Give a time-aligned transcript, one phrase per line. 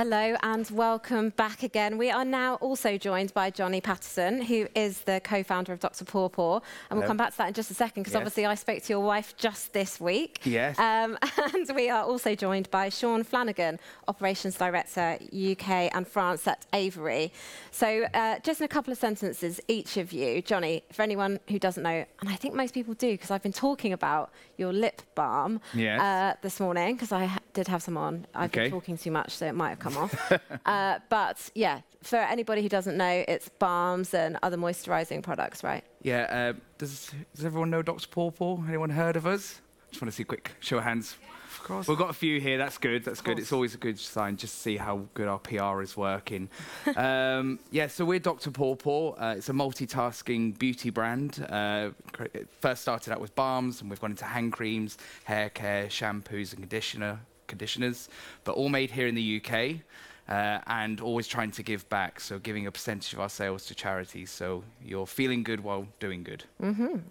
[0.00, 1.98] Hello and welcome back again.
[1.98, 6.06] We are now also joined by Johnny Paterson, who is the co-founder of Dr.
[6.06, 6.54] Pawpaw.
[6.54, 7.00] And Hello.
[7.00, 8.20] we'll come back to that in just a second, because Yes.
[8.20, 10.40] obviously I spoke to your wife just this week.
[10.44, 10.78] Yes.
[10.78, 11.18] Um,
[11.54, 13.78] and we are also joined by Sean Flanagan,
[14.08, 17.30] Operations Director, UK and France at Avery.
[17.70, 21.58] So uh, just in a couple of sentences, each of you, Johnny, for anyone who
[21.58, 25.02] doesn't know, and I think most people do, because I've been talking about your lip
[25.14, 26.00] balm Yes.
[26.00, 28.24] uh, this morning, because I ha- did have some on.
[28.34, 28.62] I've Okay.
[28.62, 30.32] been talking too much, so it might have come off.
[30.66, 35.84] uh, but yeah, for anybody who doesn't know, it's balms and other moisturising products, right?
[36.02, 38.08] Yeah, uh, does, does everyone know Dr.
[38.08, 38.64] Pawpaw?
[38.68, 39.60] Anyone heard of us?
[39.90, 41.16] Just want to see a quick show of hands.
[41.60, 41.88] Of course.
[41.88, 42.56] We've got a few here.
[42.56, 43.04] That's good.
[43.04, 43.38] That's good.
[43.38, 46.48] It's always a good sign just to see how good our PR is working.
[46.96, 48.50] um, yeah, so we're Dr.
[48.50, 49.12] Pawpaw.
[49.12, 51.44] Uh, it's a multitasking beauty brand.
[51.50, 55.50] Uh, cr- it first started out with balms, and we've gone into hand creams, hair
[55.50, 57.20] care, shampoos, and conditioner
[57.50, 58.08] conditioners,
[58.44, 59.82] but all made here in the UK.
[60.30, 63.74] Uh, and always trying to give back, so giving a percentage of our sales to
[63.74, 64.30] charities.
[64.30, 66.44] So you're feeling good while doing good.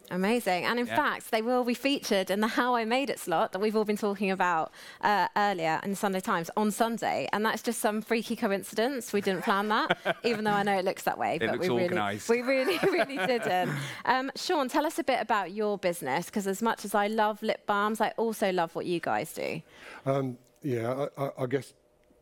[0.09, 0.66] Amazing.
[0.66, 0.95] And in Yeah.
[0.95, 3.84] fact, they will be featured in the How I Made It slot that we've all
[3.86, 7.28] been talking about uh, earlier in the Sunday Times on Sunday.
[7.34, 9.11] And that's just some freaky coincidence.
[9.11, 11.36] We didn't plan that, even though I know it looks that way.
[11.36, 12.30] It but looks we really, organised.
[12.30, 13.72] we really, really didn't.
[14.06, 17.44] Um, Sean, tell us a bit about your business, because as much as I love
[17.44, 19.61] lip balms, I also love what you guys do.
[20.06, 21.73] Um, yeah, I, I, I guess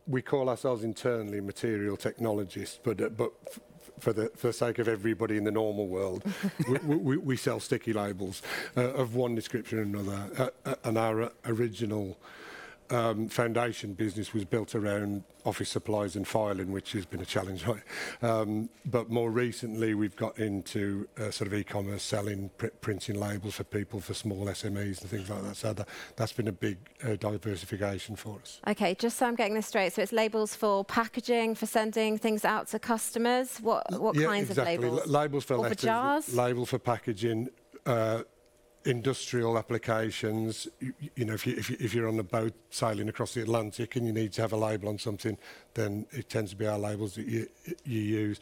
[0.08, 3.32] we call ourselves internally material technologists, but uh, but
[4.00, 6.24] for the for the sake of everybody in the normal world,
[6.68, 8.42] we, we, we sell sticky labels
[8.76, 10.52] uh, of one description or another.
[10.66, 12.18] Uh, uh, and our uh, original
[12.90, 17.66] um, foundation business was built around office supplies and filing, which has been a challenge.
[17.68, 17.84] Right?
[18.22, 23.56] Um, but more recently, we've got into uh, sort of e-commerce selling, pr- printing labels
[23.56, 25.56] for people for small SMEs and things like that.
[25.58, 28.62] So that, that's been a big uh, diversification for us.
[28.68, 32.46] Okay, just so I'm getting this straight, so it's labels for packaging, for sending things
[32.46, 33.58] out to customers.
[33.58, 34.76] What what yeah, kinds exactly.
[34.76, 35.02] of labels?
[35.02, 36.34] L- labels for Or for jars?
[36.34, 37.50] label for packaging.
[37.86, 38.24] Uh,
[38.86, 40.68] industrial applications
[41.16, 43.96] you, know if, you, if, you, if you're on a boat sailing across the Atlantic
[43.96, 45.38] and you need to have a label on something
[45.74, 47.48] then it tends to be our labels that you
[47.84, 48.40] use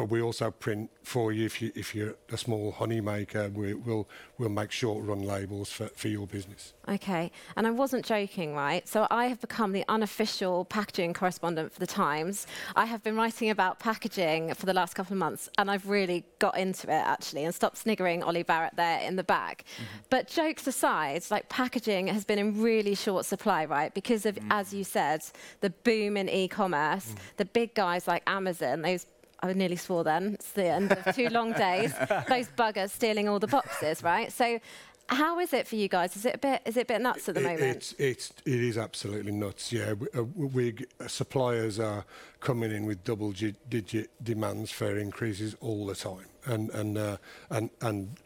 [0.00, 3.74] but we also print for you if you if you're a small honey maker we,
[3.74, 8.54] we'll we'll make short run labels for, for your business Okay, and I wasn't joking,
[8.56, 8.86] right?
[8.88, 12.48] So I have become the unofficial packaging correspondent for the Times.
[12.74, 16.24] I have been writing about packaging for the last couple of months, and I've really
[16.40, 19.64] got into it actually, and stopped sniggering Ollie Barrett there in the back.
[19.76, 19.84] Mm-hmm.
[20.10, 23.94] But jokes aside, like packaging has been in really short supply, right?
[23.94, 24.46] Because of, mm.
[24.50, 25.22] as you said,
[25.60, 27.18] the boom in e-commerce, mm.
[27.36, 29.06] the big guys like Amazon, those.
[29.42, 30.34] I nearly swore then.
[30.34, 31.92] It's the end of two long days.
[32.28, 34.30] Those buggers stealing all the boxes, right?
[34.32, 34.60] So,
[35.08, 36.14] how is it for you guys?
[36.14, 36.62] Is it a bit?
[36.64, 37.62] Is it a bit nuts at the It- moment?
[37.76, 39.94] It's, it's, it is absolutely nuts, yeah.
[39.94, 42.04] We, uh, we, uh, suppliers are
[42.40, 46.26] coming in with double gi- digit demands for increases all the time.
[46.46, 47.16] And, and, uh,
[47.50, 48.16] and, and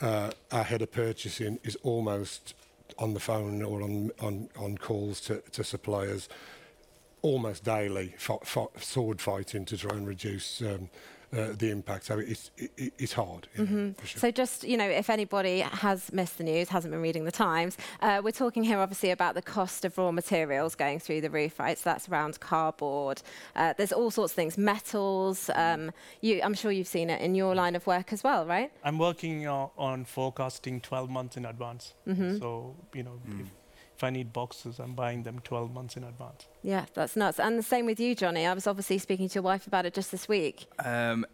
[0.00, 2.54] uh, our head of purchasing is almost
[2.98, 6.28] on the phone or on, on, on calls to, to suppliers
[7.22, 10.90] almost daily, fi- fi- sword fighting to try and reduce um,
[11.32, 12.04] uh, the impact.
[12.04, 13.48] So it's, it, it's hard.
[13.56, 13.64] yeah,
[13.96, 14.20] for sure.
[14.20, 17.78] So just, you know, if anybody has missed the news, hasn't been reading the Times,
[18.02, 21.58] uh, we're talking here obviously about the cost of raw materials going through the roof,
[21.58, 21.78] right?
[21.78, 23.22] So that's around cardboard.
[23.56, 25.48] Uh, there's all sorts of things, metals.
[25.54, 25.90] Um,
[26.20, 28.70] you, I'm sure you've seen it in your line of work as well, right?
[28.84, 31.94] I'm working uh, on forecasting 12 months in advance.
[32.06, 33.46] So, you know, if,
[34.02, 36.46] if I need boxes, I'm buying them 12 months in advance.
[36.64, 37.38] Yeah, that's nuts.
[37.38, 38.44] And the same with you, Johnny.
[38.46, 40.66] I was obviously speaking to your wife about it just this week.
[40.84, 41.24] Um,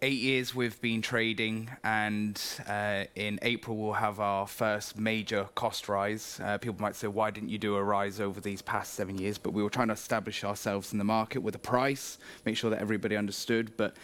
[0.00, 5.86] eight years we've been trading, and uh, in April we'll have our first major cost
[5.86, 6.40] rise.
[6.42, 9.36] Uh, people might say, why didn't you do a rise over these past seven years?
[9.36, 12.70] But we were trying to establish ourselves in the market with a price, make sure
[12.70, 13.76] that everybody understood.
[13.76, 13.96] But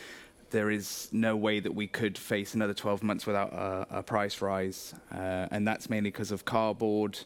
[0.50, 4.42] there is no way that we could face another 12 months without a, a price
[4.42, 7.18] rise, uh, and that's mainly because of cardboard.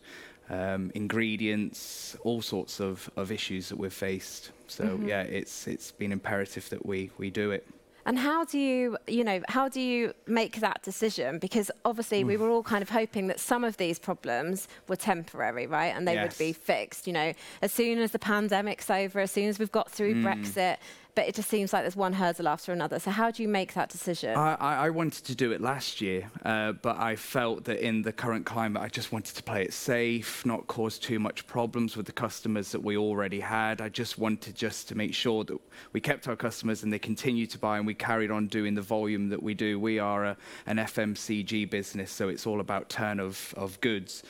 [0.50, 4.50] Um, ingredients, all sorts of, of issues that we've faced.
[4.66, 5.08] So mm-hmm.
[5.08, 7.66] yeah, it's it's been imperative that we we do it.
[8.06, 11.38] And how do you, you know, how do you make that decision?
[11.38, 12.40] Because obviously we mm.
[12.40, 15.94] were all kind of hoping that some of these problems were temporary, right?
[15.94, 17.32] And they would be fixed, you know,
[17.62, 20.22] as soon as the pandemic's over, as soon as we've got through mm.
[20.22, 20.76] Brexit.
[21.14, 22.98] But it just seems like there's one hurdle after another.
[22.98, 24.36] So how do you make that decision?
[24.36, 28.02] I, I I wanted to do it last year, uh, but I felt that in
[28.02, 31.96] the current climate, I just wanted to play it safe, not cause too much problems
[31.96, 33.80] with the customers that we already had.
[33.80, 35.58] I just wanted just to make sure that
[35.92, 38.82] we kept our customers and they continued to buy, and we carried on doing the
[38.82, 39.78] volume that we do.
[39.78, 40.36] We are a,
[40.66, 44.24] an FMCG business, so it's all about turn of, of goods.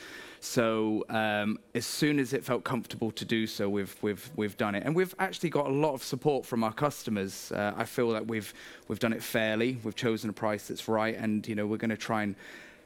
[0.45, 4.75] So um, as soon as it felt comfortable to do so, we've, we've, we've done
[4.75, 4.83] it.
[4.85, 7.51] And we've actually got a lot of support from our customers.
[7.51, 8.53] Uh, I feel that we've,
[8.87, 9.79] we've done it fairly.
[9.83, 11.15] We've chosen a price that's right.
[11.15, 12.35] And, you know, we're going to try and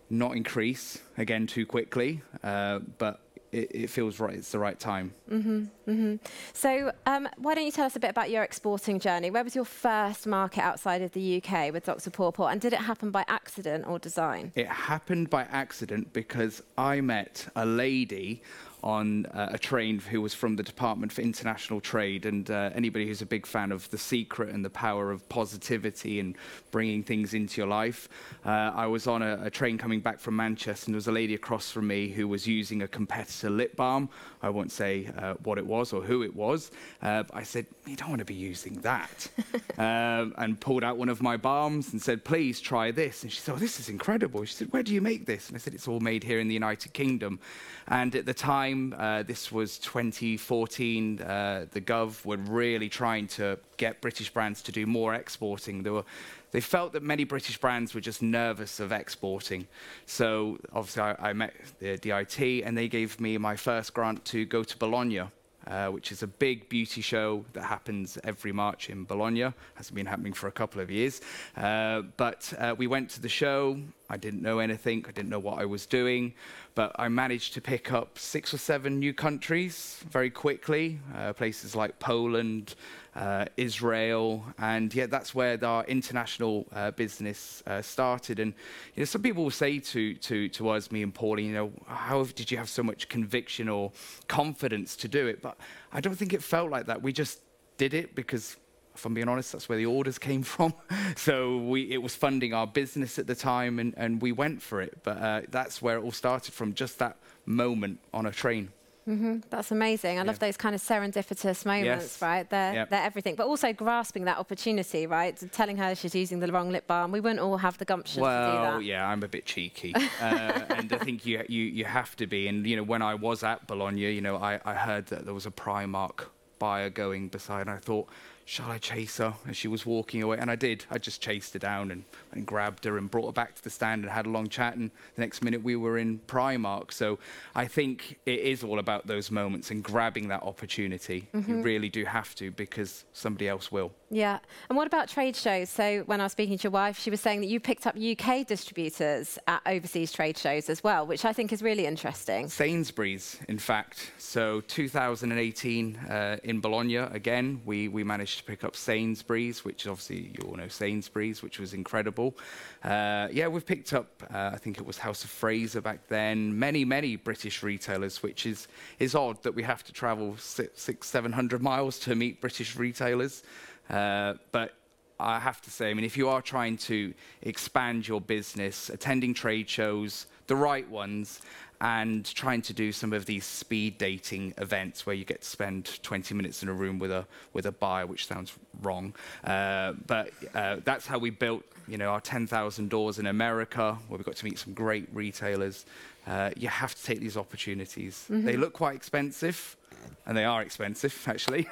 [0.10, 2.22] not increase again too quickly.
[2.44, 3.20] Uh, but
[3.51, 4.36] it, it, feels right.
[4.36, 5.13] It's the right time.
[5.30, 6.16] Mm-hmm, mm-hmm.
[6.54, 9.31] So, um, why don't you tell us a bit about your exporting journey?
[9.31, 12.10] Where was your first market outside of the UK with Dr.
[12.10, 14.51] Pawpaw, and did it happen by accident or design?
[14.56, 18.42] It happened by accident because I met a lady
[18.84, 22.26] on uh, a train who was from the Department for International Trade.
[22.26, 26.20] And uh, anybody who's a big fan of The Secret and the power of positivity
[26.20, 26.38] and
[26.72, 28.08] bringing things into your life,
[28.46, 31.12] uh, I was on a, a, train coming back from Manchester, and there was a
[31.12, 34.10] lady across from me who was using a competitor lip balm.
[34.42, 36.72] I won't say uh, what it was or who it was.
[37.02, 39.28] Uh, I said, You don't want to be using that.
[39.78, 43.24] um, and pulled out one of my balms and said, Please try this.
[43.24, 44.46] And she said, Oh, this is incredible.
[44.46, 45.48] She said, Where do you make this?
[45.48, 47.40] And I said, It's all made here in the United Kingdom.
[47.88, 53.57] And at the time, uh, this was 2014, uh, the Gov were really trying to
[53.77, 55.83] get British brands to do more exporting.
[55.83, 56.04] They, were,
[56.51, 59.68] they felt that many British brands were just nervous of exporting.
[60.06, 64.45] So obviously, I, I met the DIT, and they gave me my first grant to
[64.45, 65.24] go to Bologna.
[65.68, 69.54] Uh, which is a big beauty show that happens every March in Bologna.
[69.75, 71.21] Hasn't been happening for a couple of years.
[71.56, 73.77] Uh, but uh, we went to the show.
[74.10, 75.06] I didn't know anything.
[75.08, 76.34] I didn't know what I was doing.
[76.74, 81.76] But I managed to pick up six or seven new countries very quickly, uh, places
[81.76, 82.76] like Poland,
[83.16, 88.40] uh, Israel, and yeah, that's where our international uh, business uh, started.
[88.40, 88.54] And
[88.96, 91.72] you know, some people will say to to to us, me and Pauline, you know,
[91.86, 93.92] how did you have so much conviction or
[94.28, 95.42] confidence to do it?
[95.42, 95.58] But
[95.92, 97.02] I don't think it felt like that.
[97.02, 97.42] We just
[97.78, 98.58] did it because
[99.00, 100.74] if I'm being honest, that's where the orders came from.
[101.16, 104.81] so we, it was funding our business at the time, and, and we went for
[104.81, 105.00] it.
[105.04, 108.72] But uh, that's where it all started from, just that moment on a train.
[109.07, 109.38] Mm-hmm.
[109.50, 110.19] That's amazing.
[110.19, 110.28] I yeah.
[110.28, 112.22] love those kind of serendipitous moments, yes.
[112.22, 112.48] right?
[112.48, 112.90] They're, yep.
[112.92, 113.36] they're everything.
[113.36, 115.36] But also grasping that opportunity, right?
[115.52, 117.12] Telling her she's using the wrong lip balm.
[117.12, 118.72] We wouldn't all have the gumption well, to do that.
[118.74, 119.95] Well, yeah, I'm a bit cheeky.
[120.22, 122.48] uh, and I think you, you, you have to be.
[122.48, 125.34] And, you know, when I was at Bologna, you know, I, I heard that there
[125.34, 126.25] was a Primark
[126.60, 128.10] buyer going beside, and I thought,
[128.50, 129.36] shall I chase her?
[129.48, 130.38] as she was walking away.
[130.40, 130.86] And I did.
[130.90, 133.69] I just chased her down and, and grabbed her and brought her back to the
[133.69, 134.75] stand and had a long chat.
[134.75, 136.92] And the next minute we were in Primark.
[136.92, 137.19] So
[137.54, 141.28] I think it is all about those moments and grabbing that opportunity.
[141.31, 141.51] Mm-hmm.
[141.51, 143.92] You really do have to because somebody else will.
[144.12, 144.40] Yeah.
[144.70, 145.70] And what about trade shows?
[145.70, 147.96] So when I was speaking to your wife, she was saying that you picked up
[147.96, 152.48] UK distributors at overseas trade shows as well, which I think is really interesting.
[152.48, 154.12] Sainsbury's, in fact.
[154.18, 160.32] So 2018 uh, in Bologna, again, we, we managed to pick up Sainsbury's, which obviously
[160.40, 162.36] you all know Sainsbury's, which was incredible.
[162.84, 166.58] Uh, yeah, we've picked up, uh, I think it was House of Fraser back then,
[166.58, 168.68] many, many British retailers, which is,
[168.98, 173.44] is odd that we have to travel six, six 700 miles to meet British retailers.
[173.90, 174.76] Uh, but
[175.20, 179.34] I have to say, I mean, if you are trying to expand your business, attending
[179.34, 181.42] trade shows, the right ones,
[181.82, 186.02] and trying to do some of these speed dating events where you get to spend
[186.04, 189.14] 20 minutes in a room with a with a buyer, which sounds wrong,
[189.46, 194.18] uh, but uh, that's how we built, you know, our 10,000 doors in America, where
[194.18, 195.86] we got to meet some great retailers.
[196.28, 198.26] Uh, you have to take these opportunities.
[198.30, 198.46] Mm-hmm.
[198.46, 199.78] They look quite expensive,
[200.26, 201.68] and they are expensive actually,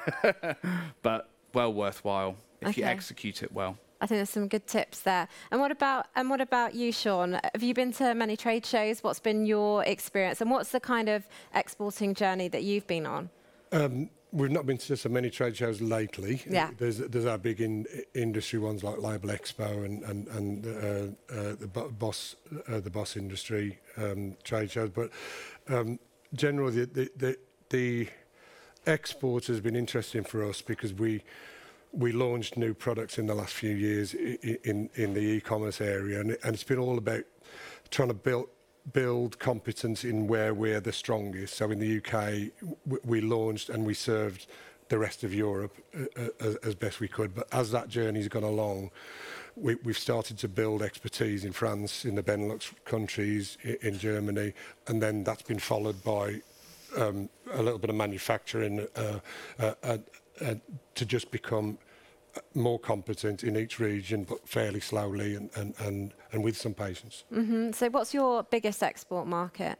[1.02, 2.82] but well worthwhile if okay.
[2.82, 3.78] you execute it well.
[4.00, 5.28] I think there's some good tips there.
[5.50, 7.40] And what about and what about you, Sean?
[7.52, 9.02] Have you been to many trade shows?
[9.02, 13.30] What's been your experience, and what's the kind of exporting journey that you've been on?
[13.72, 16.42] Um, we've not been to so many trade shows lately.
[16.48, 16.70] Yeah.
[16.78, 21.66] There's there's our big in, industry ones like Labelexpo and and and uh, uh, the
[21.66, 22.36] Boss
[22.68, 25.10] uh, the Boss industry um, trade shows, but
[25.68, 25.98] um,
[26.34, 27.38] generally the, the the
[27.70, 28.08] the
[28.88, 31.22] export has been interesting for us because we
[32.12, 36.78] launched new products in the last few years in the e-commerce area, and, it's been
[36.78, 37.24] all about
[37.90, 38.48] trying to
[38.92, 41.54] build competence in where we're the strongest.
[41.54, 42.50] So in the UK,
[43.04, 44.46] we launched and we served
[44.88, 47.34] the rest of Europe uh, uh, as best we could.
[47.34, 48.90] But as that journey's gone along,
[49.56, 54.54] we've started to build expertise in France, in the Benelux countries, in Germany,
[54.86, 56.40] and then that's been followed by
[56.96, 59.20] um, a little bit of manufacturing uh,
[59.58, 60.54] uh, uh,
[60.94, 61.78] to just become
[62.54, 67.24] more competent in each region, but fairly slowly and, and, and, and with some patience.
[67.32, 67.72] Mm-hmm.
[67.72, 69.78] So, what's your biggest export market?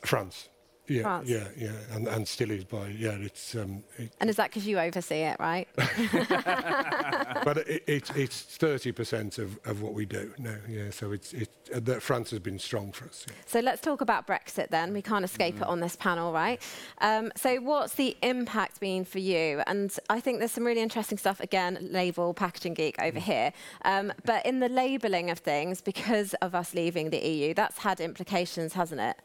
[0.00, 0.48] France.
[0.88, 1.28] Yeah, France.
[1.28, 3.12] yeah, yeah, and, and still is by yeah.
[3.12, 5.68] It's um, it, And is that because you oversee it, right?
[5.76, 10.56] but it, it, it's thirty percent of, of what we do now.
[10.68, 13.26] Yeah, so it's it uh, that France has been strong for us.
[13.28, 13.34] Yeah.
[13.46, 14.92] So let's talk about Brexit then.
[14.92, 16.60] We can't escape it on this panel, right?
[17.00, 19.62] Um, so what's the impact been for you?
[19.66, 21.40] And I think there's some really interesting stuff.
[21.40, 23.52] Again, label packaging geek over here.
[23.84, 28.00] Um, but in the labelling of things, because of us leaving the EU, that's had
[28.00, 29.16] implications, hasn't it?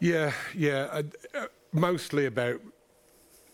[0.00, 0.88] Yeah, yeah.
[0.90, 1.02] Uh,
[1.34, 2.60] uh, mostly about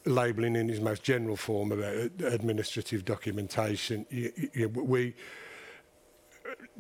[0.05, 4.07] labelling in its most general form, about uh, administrative documentation.
[4.55, 5.15] We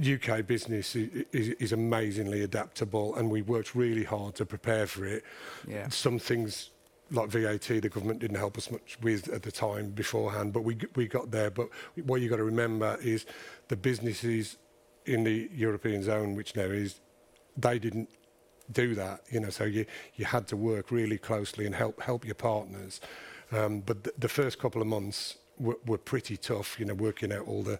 [0.00, 5.04] UK business is, is, is amazingly adaptable, and we worked really hard to prepare for
[5.04, 5.24] it.
[5.66, 5.88] Yeah.
[5.88, 6.70] Some things
[7.10, 10.78] like VAT, the government didn't help us much with at the time beforehand, but we
[10.94, 11.50] we got there.
[11.50, 11.68] But
[12.04, 13.26] what you got to remember is
[13.68, 14.58] the businesses
[15.06, 17.00] in the European zone, which now is,
[17.56, 18.08] they didn't
[18.72, 19.20] do that.
[19.30, 23.00] You know, so you you had to work really closely and help help your partners.
[23.52, 26.78] Um, but the, the first couple of months were, were pretty tough.
[26.78, 27.78] You know, working out all the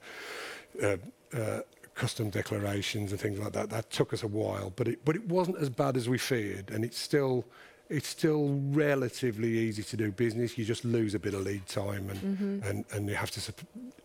[0.83, 0.97] uh,
[1.37, 1.61] uh,
[1.95, 3.71] custom declarations and things like that.
[3.71, 6.71] That took us a while, but it but it wasn't as bad as we feared,
[6.71, 7.45] and it's still.
[7.88, 10.59] It's still relatively easy to do business.
[10.59, 13.61] You just lose a bit of lead time, and and, and you have to sup-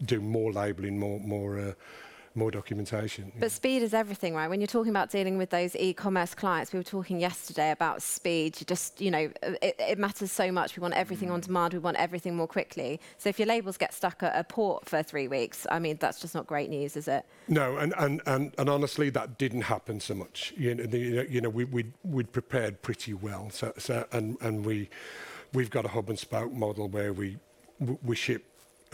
[0.05, 1.73] do more labelling, more more uh,
[2.35, 3.31] more documentation.
[3.39, 4.49] But speed is everything, right?
[4.49, 8.59] When you're talking about dealing with those e-commerce clients, we were talking yesterday about speed.
[8.59, 10.77] You just, you know, uh, it, it matters so much.
[10.77, 11.45] We want everything on mm.
[11.45, 11.73] demand.
[11.73, 12.99] We want everything more quickly.
[13.17, 16.19] So if your labels get stuck at a port for three weeks, I mean, that's
[16.19, 17.25] just not great news, is it?
[17.47, 20.53] No, and, and, and, and honestly, that didn't happen so much.
[20.57, 23.49] You know, the, you know we, we'd, we'd prepared pretty well.
[23.51, 24.89] So, so, and, and we,
[25.53, 27.37] we've got a hub and spoke model where we,
[28.03, 28.45] we ship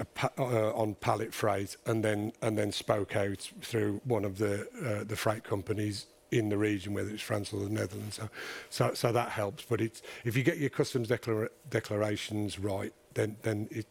[0.05, 4.67] pa- uh, on pallet freight and then, and then spoke out through one of the,
[4.85, 8.15] uh, the freight companies in the region, whether it's France or the Netherlands.
[8.17, 8.29] So,
[8.69, 9.63] so, so that helps.
[9.63, 13.87] But it's, if you get your customs declara- declarations right, then, then it,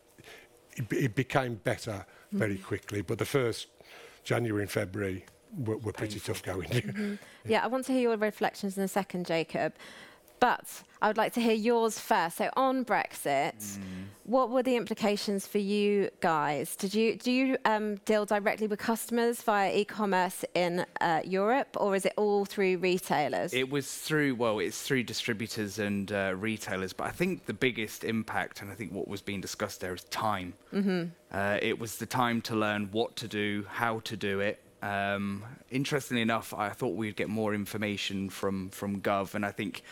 [0.77, 3.01] it, it became better very quickly.
[3.01, 3.69] But the first
[4.25, 5.25] January and February
[5.57, 7.19] were, were pretty tough going.
[7.49, 9.73] Yeah, I want to hear your reflections in a second, Jacob.
[10.40, 12.38] But I would like to hear yours first.
[12.38, 13.78] So on Brexit,
[14.25, 16.75] what were the implications for you guys?
[16.75, 21.95] Did you do you um, deal directly with customers via e-commerce in uh, Europe, or
[21.95, 23.55] is it all through retailers?
[23.55, 28.05] It was through, well, it's through distributors and uh, retailers, but I think the biggest
[28.05, 30.55] impact, and I think what was being discussed there, is time.
[31.31, 34.61] Uh, it was the time to learn what to do, how to do it.
[34.83, 39.83] Um, interestingly enough, I thought we'd get more information from, from Gov, and I think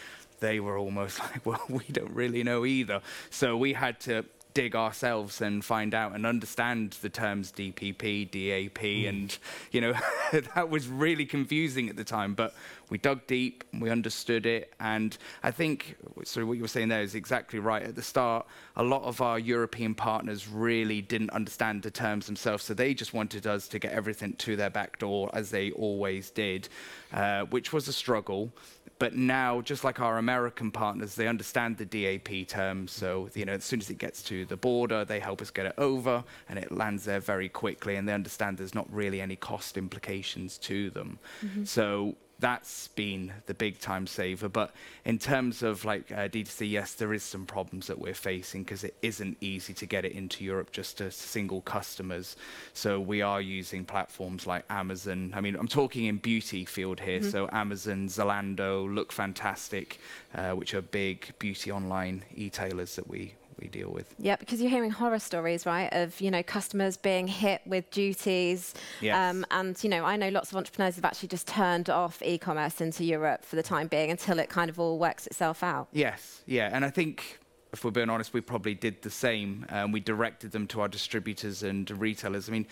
[0.45, 3.01] they were almost like, well, we don't really know either.
[3.31, 4.25] So we had to
[4.55, 9.37] dig ourselves and find out and understand the terms DDP, DAP, and
[9.73, 9.95] you know
[10.55, 12.35] that was really confusing at the time.
[12.35, 12.55] But
[12.89, 16.47] we dug deep, we understood it, and I think so.
[16.47, 17.83] What you were saying there is exactly right.
[17.83, 18.47] At the start,
[18.77, 23.13] a lot of our European partners really didn't understand the terms themselves, so they just
[23.13, 26.69] wanted us to get everything to their back door as they always did,
[27.13, 28.53] uh, which was a struggle.
[28.99, 32.93] But now, just like our American partners, they understand the DAP terms.
[32.93, 35.67] So, you know, as soon as it gets to the border, they help us get
[35.67, 37.97] it over and it lands there very quickly.
[37.97, 41.19] And they understand there's not really any cost implications to them.
[41.45, 41.65] Mm-hmm.
[41.65, 44.51] So, that's been the big time saver.
[44.51, 44.71] But
[45.07, 48.85] in terms of like uh, D2C, yes, there is some problems that we're facing because
[48.85, 52.37] it isn't easy to get it into Europe just to single customers.
[52.75, 55.33] So we are using platforms like Amazon.
[55.35, 57.23] I mean, I'm talking in beauty field here.
[57.23, 59.99] So Amazon, Zalando, Look Fantastic,
[60.35, 64.15] uh, which are big beauty online e-tailers that we we deal with.
[64.19, 68.75] Yeah, because you're hearing horror stories, right, of you know customers being hit with duties,
[69.01, 69.17] Yes.
[69.17, 72.81] um, and you know I know lots of entrepreneurs have actually just turned off e-commerce
[72.81, 75.89] into Europe for the time being until it kind of all works itself out.
[75.93, 77.39] Yes, yeah, and I think
[77.73, 79.67] if we're being honest, we probably did the same.
[79.69, 82.49] Um, we directed them to our distributors and retailers.
[82.49, 82.67] I mean,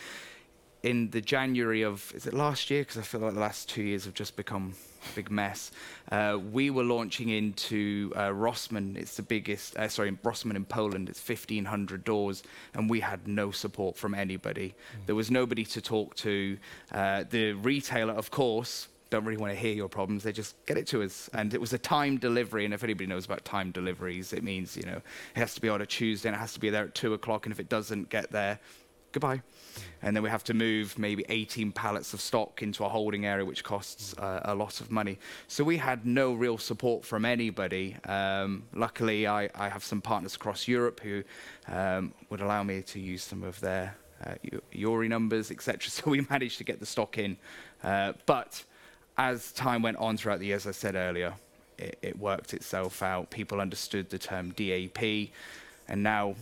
[0.82, 2.82] in the January of is it last year?
[2.82, 4.74] Because I feel like the last two years have just become
[5.10, 5.70] a big mess.
[6.10, 8.96] Uh, we were launching into uh, Rossmann.
[8.96, 9.76] It's the biggest.
[9.76, 11.08] Uh, sorry, Rossmann in Poland.
[11.08, 12.42] It's 1,500 doors,
[12.74, 14.74] and we had no support from anybody.
[15.06, 16.58] There was nobody to talk to.
[16.90, 20.22] Uh, the retailer, of course, don't really want to hear your problems.
[20.22, 21.28] They just get it to us.
[21.34, 22.64] And it was a time delivery.
[22.64, 24.96] And if anybody knows about time deliveries, it means, you know,
[25.36, 27.12] it has to be on a Tuesday and it has to be there at two
[27.12, 27.44] o'clock.
[27.44, 28.58] And if it doesn't get there,
[29.12, 29.42] goodbye.
[30.02, 33.44] And then we have to move maybe 18 pallets of stock into a holding area,
[33.44, 35.18] which costs uh, a lot of money.
[35.46, 37.96] So we had no real support from anybody.
[38.04, 41.22] Um, luckily, I, I have some partners across Europe who
[41.68, 44.34] um, would allow me to use some of their uh,
[44.74, 45.78] EORI numbers, etc.
[45.90, 47.36] So we managed to get the stock in.
[47.84, 48.64] Uh, but
[49.16, 51.34] as time went on throughout the years, as I said earlier,
[51.78, 53.30] it, it worked itself out.
[53.30, 55.30] People understood the term DAP,
[55.88, 56.34] and now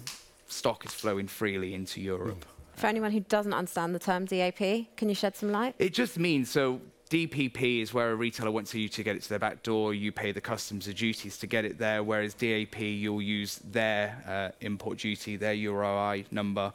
[0.48, 2.44] stock is flowing freely into Europe.
[2.80, 4.56] For anyone who doesn't understand the term DAP,
[4.96, 5.74] can you shed some light?
[5.78, 9.28] It just means so DDP is where a retailer wants you to get it to
[9.28, 9.92] their back door.
[9.92, 14.16] You pay the customs or duties to get it there, whereas DAP, you'll use their
[14.26, 16.72] uh, import duty, their EORI number,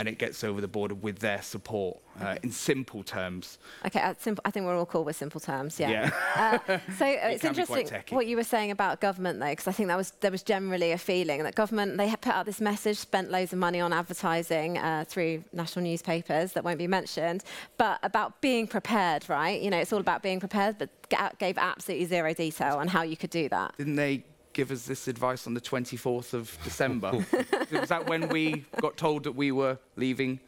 [0.00, 1.98] and it gets over the border with their support.
[2.20, 5.80] Uh, in simple terms, Okay, uh, simple, I think we're all cool with simple terms.
[5.80, 5.90] Yeah.
[6.36, 6.58] Yeah.
[6.68, 9.48] uh, so uh, it's can be quite interesting what you were saying about government, though,
[9.48, 12.34] because I think that was there was generally a feeling that government they had put
[12.34, 16.78] out this message, spent loads of money on advertising uh, through national newspapers that won't
[16.78, 17.42] be mentioned,
[17.78, 19.60] but about being prepared, right?
[19.62, 23.02] You know, it's all about being prepared, but ga- gave absolutely zero detail on how
[23.02, 23.74] you could do that.
[23.78, 27.12] didn't they give us this advice on the 24th of December?
[27.72, 30.40] was that when we got told that we were leaving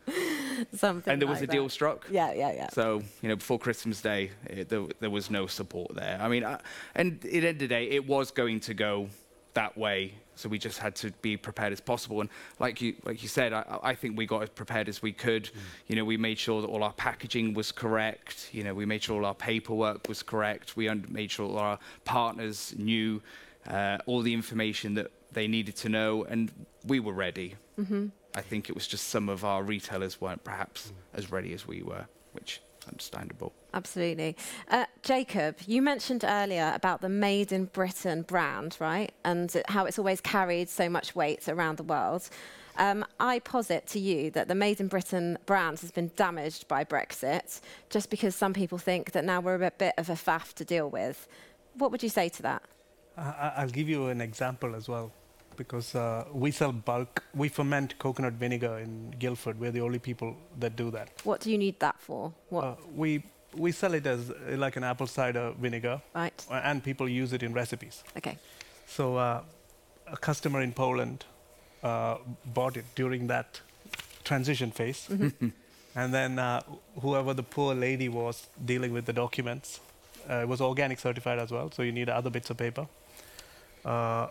[0.74, 1.12] Something.
[1.12, 1.70] and there was like a deal that.
[1.70, 2.06] struck?
[2.10, 2.68] Yeah, yeah, yeah.
[2.70, 6.18] So, you know, before Christmas Day, it, there, there was no support there.
[6.20, 6.58] I mean, uh,
[6.94, 9.08] and at the end of the day, it was going to go
[9.54, 10.14] that way.
[10.34, 12.20] So we just had to be prepared as possible.
[12.20, 15.12] And like you, like you said, I, I think we got as prepared as we
[15.12, 15.50] could.
[15.88, 18.48] You know, we made sure that all our packaging was correct.
[18.52, 20.76] You know, we made sure all our paperwork was correct.
[20.76, 23.22] We made sure all our partners knew
[23.66, 26.50] uh, all the information that they needed to know, and
[26.84, 27.54] we were ready.
[27.78, 28.08] Mm-hmm.
[28.34, 31.82] I think it was just some of our retailers weren't perhaps as ready as we
[31.82, 33.52] were, which is understandable.
[33.74, 34.36] Absolutely.
[34.68, 39.12] Uh, Jacob, you mentioned earlier about the Made in Britain brand, right?
[39.24, 42.28] And how it's always carried so much weight around the world.
[42.78, 46.84] Um, I posit to you that the Made in Britain brand has been damaged by
[46.84, 50.64] Brexit just because some people think that now we're a bit of a faff to
[50.64, 51.28] deal with.
[51.74, 52.62] What would you say to that?
[53.16, 55.10] I- I'll give you an example as well,
[55.56, 57.22] because uh, we sell bulk.
[57.34, 59.58] We ferment coconut vinegar in Guildford.
[59.60, 61.08] We're the only people that do that.
[61.24, 62.32] What do you need that for?
[62.48, 63.22] What, Uh, we
[63.54, 66.46] we sell it as uh, like an apple cider vinegar, right?
[66.50, 68.02] uh, and people use it in recipes.
[68.16, 68.38] Okay.
[68.86, 69.42] So uh,
[70.06, 71.24] a customer in Poland
[71.82, 72.16] uh,
[72.54, 73.60] bought it during that
[74.24, 75.08] transition phase,
[75.94, 76.62] and then uh,
[77.02, 79.80] whoever the poor lady was dealing with the documents,
[80.30, 81.70] uh, it was organic certified as well.
[81.70, 82.86] So you need other bits of paper,
[83.84, 84.28] uh,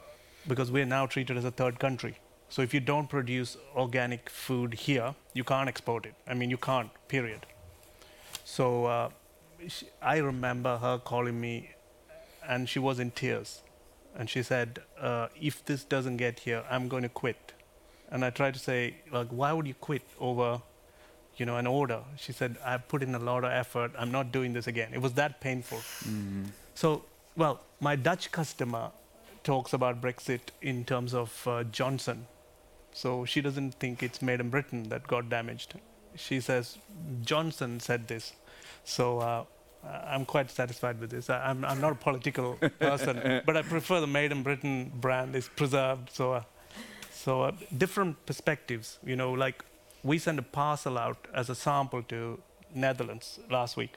[0.47, 2.17] because we're now treated as a third country.
[2.49, 6.15] So if you don't produce organic food here, you can't export it.
[6.27, 6.89] I mean, you can't.
[7.07, 7.45] Period.
[8.43, 9.09] So uh,
[9.67, 11.71] sh I remember her calling me,
[12.47, 13.61] and she was in tears
[14.15, 17.53] and she said, uh, "If this doesn't get here, I'm going to quit."
[18.09, 20.61] And I tried to say, like, why would you quit over,
[21.37, 22.01] you know, an order?
[22.17, 23.91] She said, "I put in a lot of effort.
[23.97, 25.79] I'm not doing this again." It was that painful.
[26.73, 27.05] So,
[27.37, 28.91] well, my Dutch customer
[29.43, 32.27] talks about Brexit in terms of uh, Johnson.
[32.93, 35.75] So she doesn't think it's made in Britain that got damaged.
[36.15, 36.77] She says
[37.21, 38.33] Johnson said this.
[38.83, 39.45] So uh,
[39.83, 41.29] I'm quite satisfied with this.
[41.29, 45.35] I, I'm, I'm not a political person, but I prefer the Made in Britain brand
[45.35, 46.09] is preserved.
[46.11, 46.43] So, uh,
[47.11, 48.99] so uh, different perspectives.
[49.05, 49.63] You know, like
[50.03, 52.39] we sent a parcel out as a sample to
[52.73, 53.95] Netherlands last week.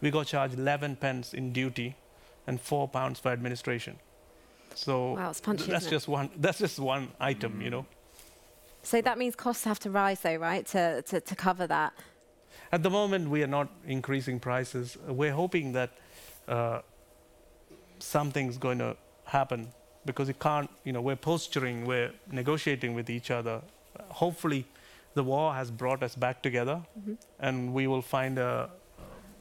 [0.00, 1.96] We got charged 11 pence in duty
[2.46, 3.98] and four pounds for administration.
[4.74, 6.30] So Wow, it's punchy, th- that's just one.
[6.36, 7.60] That's just one item.
[7.60, 7.86] You know.
[8.82, 11.92] So that means costs have to rise, though, right, to, to, to cover that.
[12.72, 14.96] At the moment, we are not increasing prices.
[15.06, 15.90] We're hoping that
[16.48, 16.80] uh,
[17.98, 19.68] something's going to happen
[20.06, 23.60] because it can't, you know, we're posturing, we're negotiating with each other.
[24.08, 24.66] Hopefully,
[25.14, 26.80] the war has brought us back together
[27.40, 28.70] and we will find a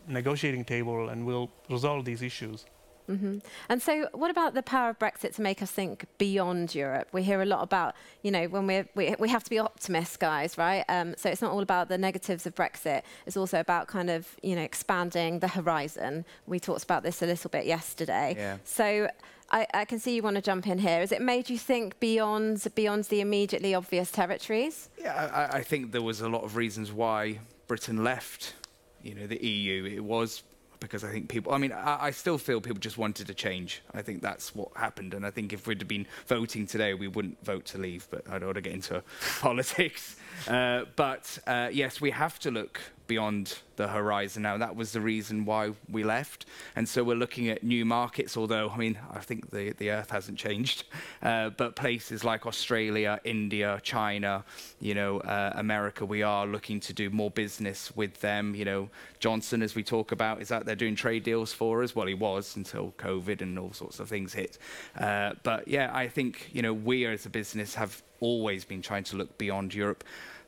[0.08, 2.65] negotiating table and we'll resolve these issues.
[3.10, 3.38] Hmm
[3.69, 7.08] And so, what about the power of Brexit to make us think beyond Europe?
[7.12, 10.17] We hear a lot about, you know, when we're, we we have to be optimists,
[10.17, 10.86] guys, right?
[10.89, 13.02] Um, so it's not all about the negatives of Brexit.
[13.26, 16.24] It's also about kind of, you know, expanding the horizon.
[16.45, 18.36] We talked about this a little bit yesterday.
[18.38, 18.58] Yeah.
[18.63, 19.10] So.
[19.52, 21.00] I, I can see you want to jump in here.
[21.00, 24.89] Has it made you think beyond beyond the immediately obvious territories?
[25.02, 28.54] Yeah, I, I think there was a lot of reasons why Britain left,
[29.02, 29.86] you know, the EU.
[29.86, 30.43] It was
[30.80, 31.54] because I think people.
[31.54, 33.82] I mean, I, I still feel people just wanted to change.
[33.94, 37.08] I think that's what happened, and I think if we'd have been voting today, we
[37.08, 38.08] wouldn't vote to leave.
[38.10, 39.04] But I don't want to get into
[39.39, 40.15] politics.
[40.48, 44.58] Uh, but uh, yes, we have to look beyond the horizon now.
[44.58, 46.45] That was the reason why we left,
[46.76, 48.38] and so we're looking at new markets.
[48.38, 50.86] Although I mean, I think the the Earth hasn't changed,
[51.24, 54.45] uh, but places like Australia, India, China,
[54.80, 58.56] you know, uh, America, we are looking to do more business with them.
[58.56, 61.95] You know, Johnson, as we talk about, is out there doing trade deals for us.
[61.95, 64.58] Well, he was until COVID and all sorts of things hit.
[64.98, 69.04] Uh, but yeah, I think you know we as a business have always been trying
[69.06, 70.04] to look beyond Europe.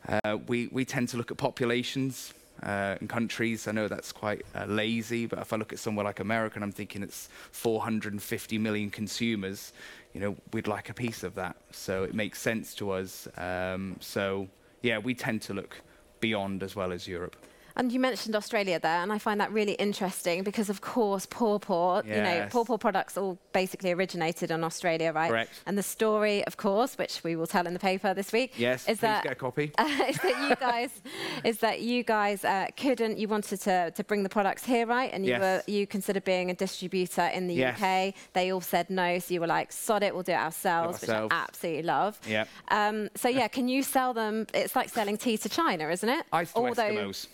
[0.07, 2.33] Uh, we we tend to look at populations.
[2.63, 3.67] Uh, and countries.
[3.67, 6.63] I know that's quite uh, lazy, but if I look at somewhere like America and
[6.63, 9.73] I'm thinking it's 450 million consumers,
[10.13, 11.55] you know, we'd like a piece of that.
[11.71, 13.27] So it makes sense to us.
[13.37, 14.47] Um, so
[14.81, 15.81] yeah, we tend to look
[16.19, 17.35] beyond as well as Europe.
[17.75, 21.59] And you mentioned Australia there, and I find that really interesting because, of course, Paw
[21.59, 22.51] Paw, you know, Yes.
[22.51, 25.29] Paw Paw products all basically originated in Australia, right?
[25.29, 25.51] Correct.
[25.65, 28.87] And the story, of course, which we will tell in the paper this week, Yes,
[28.87, 29.71] is that get a copy.
[29.79, 30.91] is that you guys
[31.43, 35.11] is that you guys uh, couldn't you wanted to, to bring the products here right
[35.13, 35.41] and you Yes.
[35.41, 37.81] were you considered being a distributor in the Yes.
[37.81, 41.01] UK they all said no so you were like sod it we'll do it ourselves,
[41.03, 41.23] ourselves.
[41.31, 42.45] which I absolutely love Yeah.
[42.69, 46.25] um, so yeah can you sell them it's like selling tea to China isn't it
[46.33, 47.27] Ice to Eskimos.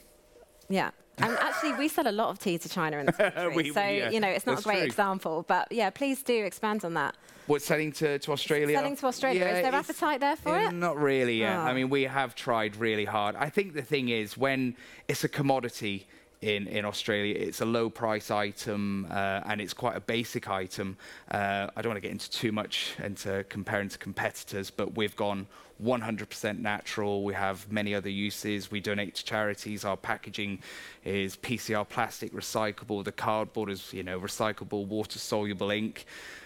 [0.69, 3.71] Yeah and actually we sell a lot of tea to China in this country We-
[3.73, 4.85] so yeah, you know it's not a great true.
[4.85, 7.15] example but yeah please do expand on that
[7.47, 8.75] What, selling to, to Australia?
[8.77, 11.57] selling to Australia is there appetite there for Yeah, it Not really yet.
[11.57, 11.61] Oh.
[11.61, 13.35] I mean, we have tried really hard.
[13.37, 14.75] I think the thing is, when
[15.07, 16.07] it's a commodity
[16.41, 20.97] in, in Australia, it's a low price item uh, and it's quite a basic item.
[21.31, 25.15] Uh, I don't want to get into too much into comparing to competitors, but we've
[25.15, 25.47] gone
[25.83, 27.23] 100% natural.
[27.23, 28.71] We have many other uses.
[28.71, 29.85] We donate to charities.
[29.85, 30.59] Our packaging
[31.03, 33.03] is PCR plastic recyclable.
[33.03, 36.05] The cardboard is, you know, recyclable, water soluble ink.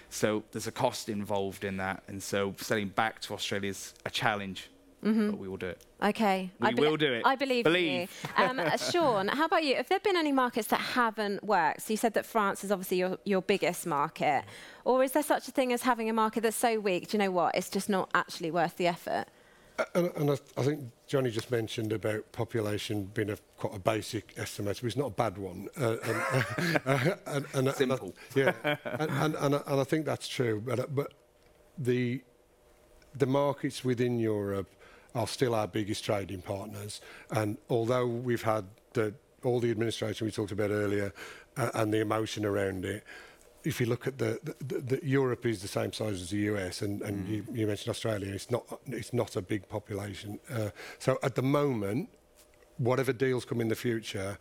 [0.10, 4.10] So there's a cost involved in that, and so selling back to Australia is a
[4.10, 4.70] challenge,
[5.02, 5.86] but we will do it.
[6.02, 6.52] Okay.
[6.60, 7.24] We I belie- will do it.
[7.26, 8.12] I believe, Believe.
[8.12, 8.30] you.
[8.46, 9.76] Um, uh, Sean, how about you?
[9.76, 11.82] Have there been any markets that haven't worked?
[11.82, 14.44] So you said that France is obviously your, your biggest market.
[14.86, 17.24] Or is there such a thing as having a market that's so weak, do you
[17.24, 19.26] know what, it's just not actually worth the effort?
[19.96, 24.34] And, and I, I think Johnny just mentioned about population being a quite a basic
[24.38, 25.70] estimate, but it's not a bad one.
[25.80, 26.18] Uh, and,
[26.86, 28.14] uh, and, and, and Simple.
[28.36, 28.54] I, yeah,
[28.86, 30.62] and, and, and, I- and I think that's true.
[30.64, 31.14] But, uh, but
[31.78, 32.22] the
[33.16, 34.70] the markets within Europe
[35.16, 37.02] are still our biggest trading partners.
[37.32, 41.14] And although we've had the, all the administration we talked about earlier
[41.58, 43.04] uh, and the emotion around it,
[43.64, 46.38] if you look at the, the, the, the Europe is the same size as the
[46.38, 48.34] US, and, and you, you mentioned Australia.
[48.34, 50.40] It's not it's not a big population.
[50.50, 52.10] Uh, so at the moment,
[52.78, 54.40] whatever deals come in the future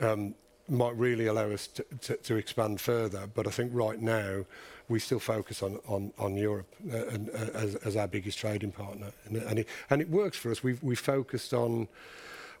[0.00, 0.34] um,
[0.68, 3.28] might really allow us to, to, to expand further.
[3.34, 4.44] But I think right now
[4.88, 8.72] we still focus on on, on Europe uh, and, uh, as, as our biggest trading
[8.72, 10.62] partner, and, and it and it works for us.
[10.62, 11.88] We've we focused on.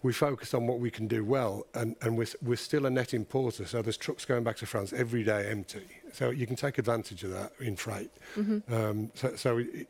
[0.02, 3.14] We focused on what we can do well, and, and we're, we're still a net
[3.14, 5.86] importer, so there's trucks going back to France every day empty.
[6.12, 8.10] So you can take advantage of that in freight.
[8.70, 9.88] Um, so so it,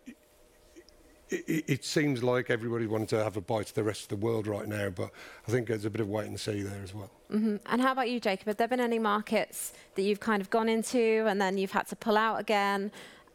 [1.31, 4.09] it, it, it seems like everybody wanted to have a bite of the rest of
[4.09, 5.11] the world right now, but
[5.47, 7.11] I think there's a bit of wait and see there as well.
[7.31, 8.47] hmm And how about you, Jacob?
[8.47, 11.87] Have there been any markets that you've kind of gone into and then you've had
[11.89, 12.93] to pull out again?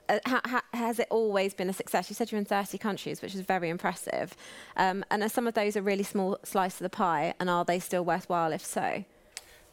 [0.10, 2.10] Uh, ha- ha- has it always been a success?
[2.10, 4.36] You said you're in 30 countries, which is very impressive.
[4.78, 7.34] Um, and are some of those a really small slice of the pie?
[7.40, 9.04] And are they still worthwhile if so?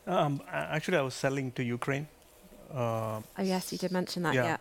[0.06, 2.06] Um, actually, I was selling to Ukraine.
[2.72, 4.44] Uh, Oh, yes, you did mention that, Yeah.
[4.44, 4.56] yeah.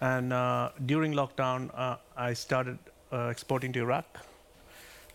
[0.00, 2.78] And uh, during lockdown, uh, I started
[3.12, 4.06] exporting to Iraq.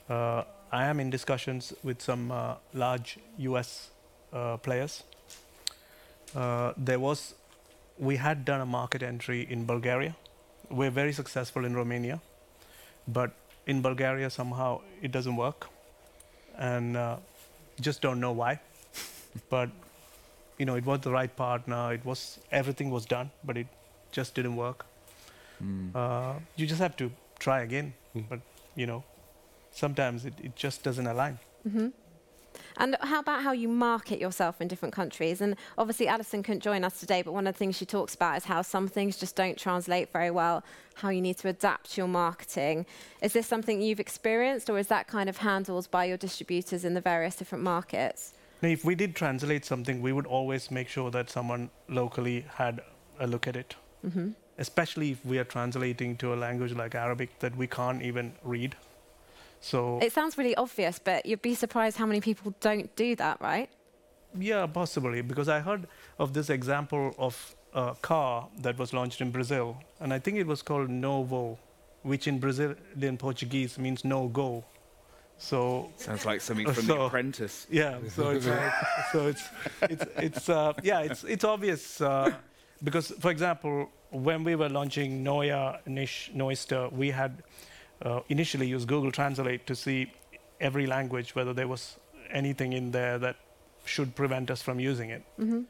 [0.10, 3.90] Uh, I am in discussions with some uh, large US
[4.34, 5.04] uh, players.
[6.36, 7.36] Uh, there was,
[7.98, 10.16] we had done a market entry in Bulgaria.
[10.70, 12.20] We're very successful in Romania,
[13.08, 13.32] but
[13.68, 15.70] in Bulgaria somehow it doesn't work,
[16.58, 17.18] and uh,
[17.80, 18.60] just don't know why.
[19.50, 19.70] but
[20.58, 21.94] you know, it was the right partner.
[21.94, 23.68] It was everything was done, but it
[24.12, 24.86] just didn't work.
[25.96, 27.12] Uh, you just have to
[27.46, 27.88] try again.
[28.16, 28.26] Mm.
[28.32, 28.40] But
[28.76, 29.02] you know,
[29.72, 31.36] sometimes it, it just doesn't align.
[31.64, 31.90] hmm
[32.82, 35.38] And how about how you market yourself in different countries?
[35.44, 38.34] And obviously, Alison couldn't join us today, but one of the things she talks about
[38.40, 40.58] is how some things just don't translate very well,
[41.02, 42.86] how you need to adapt your marketing.
[43.26, 46.94] Is this something you've experienced, or is that kind of handled by your distributors in
[46.98, 48.20] the various different markets?
[48.62, 51.70] Now, if we did translate something, we would always make sure that someone
[52.02, 52.76] locally had
[53.20, 53.76] a look at it.
[54.02, 58.34] hmm Especially if we are translating to a language like Arabic that we can't even
[58.44, 58.76] read.
[59.62, 63.42] So It sounds really obvious, but you'd be surprised how many people don't do that,
[63.42, 63.70] right?
[64.38, 65.88] Yeah, possibly, because I heard
[66.20, 70.46] of this example of a car that was launched in Brazil, and I think it
[70.48, 71.58] was called Novo,
[72.04, 74.64] which in Brazilian Portuguese means no go.
[75.38, 77.68] So Sounds like something from The Apprentice.
[77.70, 78.74] yeah, so it's like,
[79.12, 79.44] so it's
[79.82, 82.32] it's it's uh, yeah, it's it's obvious uh,
[82.84, 87.44] because, for example, when we were launching Noia Niche Noister, we had
[88.02, 90.12] uh, initially used Google Translate to see
[90.60, 91.98] every language whether there was
[92.32, 93.36] anything in there that
[93.86, 95.24] should prevent us from using it.
[95.38, 95.62] hmm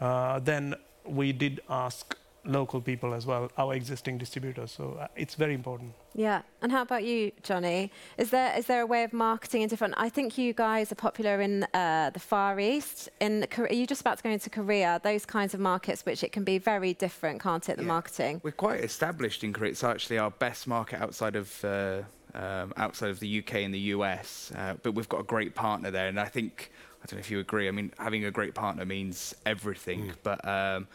[0.00, 0.74] Uh, then
[1.04, 4.72] we did ask local people as well, our existing distributors.
[4.72, 5.92] So uh, it's very important.
[6.14, 6.42] Yeah.
[6.62, 7.90] And how about you, Johnny?
[8.18, 9.94] Is there is there a way of marketing in different?
[9.96, 13.08] I think you guys are popular in uh, the Far East.
[13.20, 15.00] In Korea, are you just about to go into Korea?
[15.02, 17.76] Those kinds of markets, which it can be very different, can't it?
[17.76, 17.88] The Yeah.
[17.88, 18.40] marketing.
[18.42, 19.70] We're quite established in Korea.
[19.70, 22.02] It's actually our best market outside of uh,
[22.34, 24.52] um, outside of the UK and the US.
[24.56, 26.70] Uh, but we've got a great partner there, and I think
[27.02, 27.68] I don't know if you agree.
[27.68, 30.12] I mean, having a great partner means everything.
[30.22, 30.86] But um,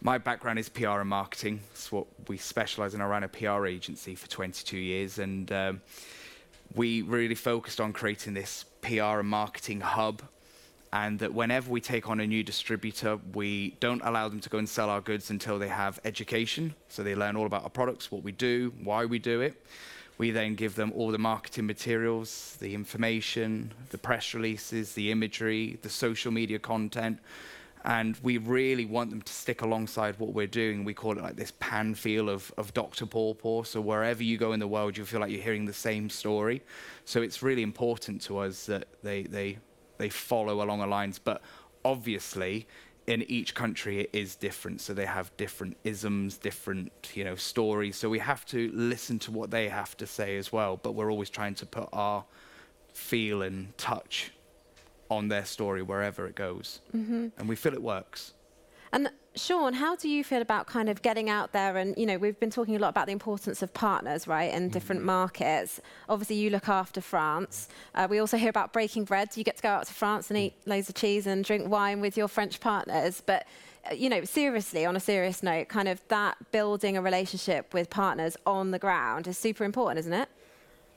[0.00, 1.60] my background is PR and marketing.
[1.72, 3.00] It's what we specialise in.
[3.00, 5.80] I ran a PR agency for 22 years, and um,
[6.74, 10.22] we really focused on creating this PR and marketing hub
[10.92, 14.58] and that whenever we take on a new distributor, we don't allow them to go
[14.58, 16.74] and sell our goods until they have education.
[16.88, 19.54] So they learn all about our products, what we do, why we do it.
[20.16, 25.78] We then give them all the marketing materials, the information, the press releases, the imagery,
[25.82, 27.18] the social media content.
[27.88, 30.84] And we really want them to stick alongside what we're doing.
[30.84, 33.06] We call it like this pan feel of, of Dr.
[33.06, 33.62] Pawpaw.
[33.62, 36.62] So wherever you go in the world, you feel like you're hearing the same story.
[37.06, 39.58] So it's really important to us that they, they
[39.96, 41.18] they follow along the lines.
[41.18, 41.40] But
[41.82, 42.66] obviously,
[43.06, 44.82] in each country, it is different.
[44.82, 47.96] So they have different isms, different you know stories.
[47.96, 50.76] So we have to listen to what they have to say as well.
[50.76, 52.26] But we're always trying to put our
[52.92, 54.30] feel and touch
[55.10, 57.28] on their story wherever it goes, mm-hmm.
[57.36, 58.34] and we feel it works.
[58.92, 61.76] And Sean, how do you feel about kind of getting out there?
[61.76, 64.68] And you know, we've been talking a lot about the importance of partners, right, in
[64.68, 65.80] different markets.
[66.08, 67.68] Obviously, you look after France.
[67.94, 69.36] Uh, we also hear about breaking bread.
[69.36, 72.00] You get to go out to France and eat loads of cheese and drink wine
[72.00, 73.22] with your French partners.
[73.24, 73.46] But
[73.90, 77.90] uh, you know, seriously, on a serious note, kind of that building a relationship with
[77.90, 80.28] partners on the ground is super important, isn't it?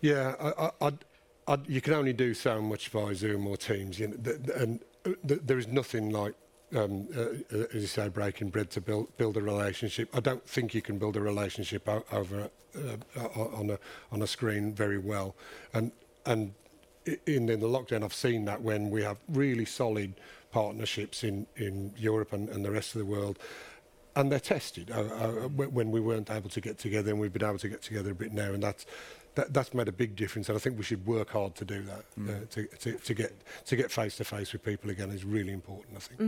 [0.02, 0.92] Yeah, I, I,
[1.48, 4.58] I'd, you can only do so much via Zoom or Teams, you know, th- th-
[4.58, 6.36] and uh, th- there is nothing like,
[6.76, 10.10] um, uh, uh, as you say, breaking bread to build build a relationship.
[10.16, 13.80] I don't think you can build a relationship o- over uh, on a
[14.12, 15.36] on a screen very well,
[15.74, 15.92] and
[16.26, 16.54] and
[17.06, 20.14] in, in the lockdown, I've seen that when we have really solid
[20.52, 23.40] partnerships in in Europe and, and the rest of the world.
[24.14, 27.46] And they're tested uh, uh, when we weren't able to get together, and we've been
[27.46, 28.86] able to get together a bit now, and that's
[29.36, 31.84] that, that's made a big difference, and I think we should work hard to do
[31.84, 32.06] that.
[32.20, 33.34] Uh, to, to, to get
[33.66, 35.96] to get face to face with people again is really important.
[35.96, 36.20] I think.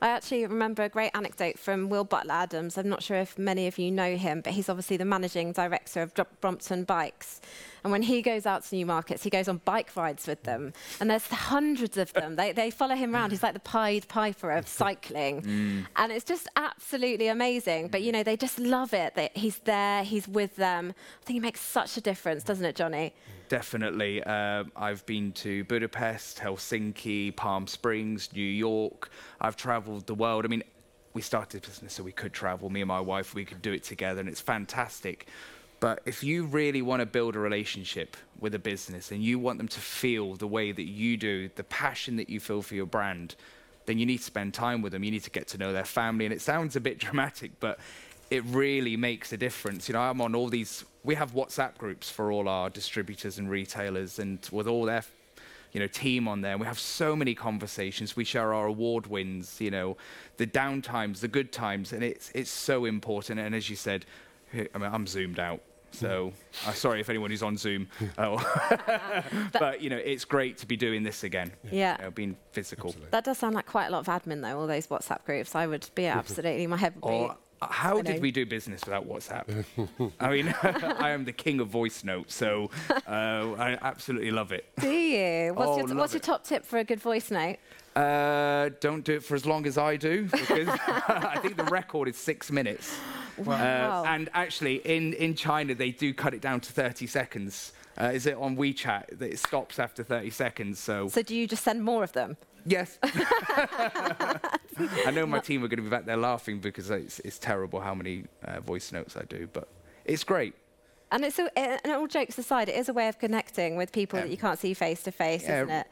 [0.00, 2.76] I actually remember a great anecdote from Will Butler Adams.
[2.76, 6.02] I'm not sure if many of you know him, but he's obviously the managing director
[6.02, 7.40] of Brompton Bikes.
[7.84, 10.72] And when he goes out to new markets, he goes on bike rides with them.
[11.00, 12.36] And there's hundreds of them.
[12.36, 13.30] They, they follow him around.
[13.30, 15.86] He's like the Pied Piper of cycling.
[15.96, 17.88] And it's just absolutely amazing.
[17.88, 20.94] But, you know, they just love it that he's there, he's with them.
[21.22, 23.14] I think it makes such a difference, doesn't it, Johnny?
[23.48, 24.22] Definitely.
[24.22, 29.10] Uh, I've been to Budapest, Helsinki, Palm Springs, New York.
[29.40, 30.44] I've traveled the world.
[30.46, 30.62] I mean,
[31.14, 32.70] we started business so we could travel.
[32.70, 35.26] Me and my wife, we could do it together, and it's fantastic.
[35.82, 39.58] But if you really want to build a relationship with a business and you want
[39.58, 42.86] them to feel the way that you do, the passion that you feel for your
[42.86, 43.34] brand,
[43.86, 45.02] then you need to spend time with them.
[45.02, 46.24] You need to get to know their family.
[46.24, 47.80] And it sounds a bit dramatic, but
[48.30, 49.88] it really makes a difference.
[49.88, 53.50] You know, I'm on all these, we have WhatsApp groups for all our distributors and
[53.50, 55.02] retailers and with all their
[55.72, 56.56] you know, team on there.
[56.58, 58.14] We have so many conversations.
[58.14, 59.96] We share our award wins, you know,
[60.36, 63.40] the downtimes, the good times, and it's it's so important.
[63.40, 64.04] And as you said,
[64.52, 65.60] I mean, I'm zoomed out.
[65.92, 66.32] So,
[66.66, 67.88] I'm sorry if anyone who's on Zoom.
[68.18, 68.38] Oh.
[69.52, 71.52] but, you know, it's great to be doing this again.
[71.70, 71.96] Yeah.
[71.98, 72.88] You know, being physical.
[72.88, 73.10] Absolutely.
[73.10, 75.54] That does sound like quite a lot of admin, though, all those WhatsApp groups.
[75.54, 77.14] I would be absolutely, my head would be.
[77.14, 78.20] Or uh, how I did know.
[78.22, 79.64] we do business without WhatsApp?
[80.20, 82.70] I mean, I am the king of voice notes, so
[83.06, 84.64] uh, I absolutely love it.
[84.80, 85.54] Do you?
[85.54, 87.58] What's, Oh, your, love what's your top tip for a good voice note?
[87.94, 92.08] Uh, don't do it for as long as I do, because I think the record
[92.08, 92.98] is six minutes.
[93.46, 94.04] Wow.
[94.04, 97.72] Uh, and actually, in, in China, they do cut it down to 30 seconds.
[98.00, 100.78] Uh, is it on WeChat that it stops after 30 seconds?
[100.78, 102.36] So, So do you just send more of them?
[102.64, 102.98] yes.
[103.02, 107.80] I know my team are going to be back there laughing because it's, it's terrible
[107.80, 109.68] how many uh, voice notes I do, but
[110.04, 110.54] it's great.
[111.10, 114.18] And it's a, and all jokes aside, it is a way of connecting with people
[114.18, 114.24] Yeah.
[114.24, 115.62] that you can't see face to face, Yeah.
[115.62, 115.86] isn't it?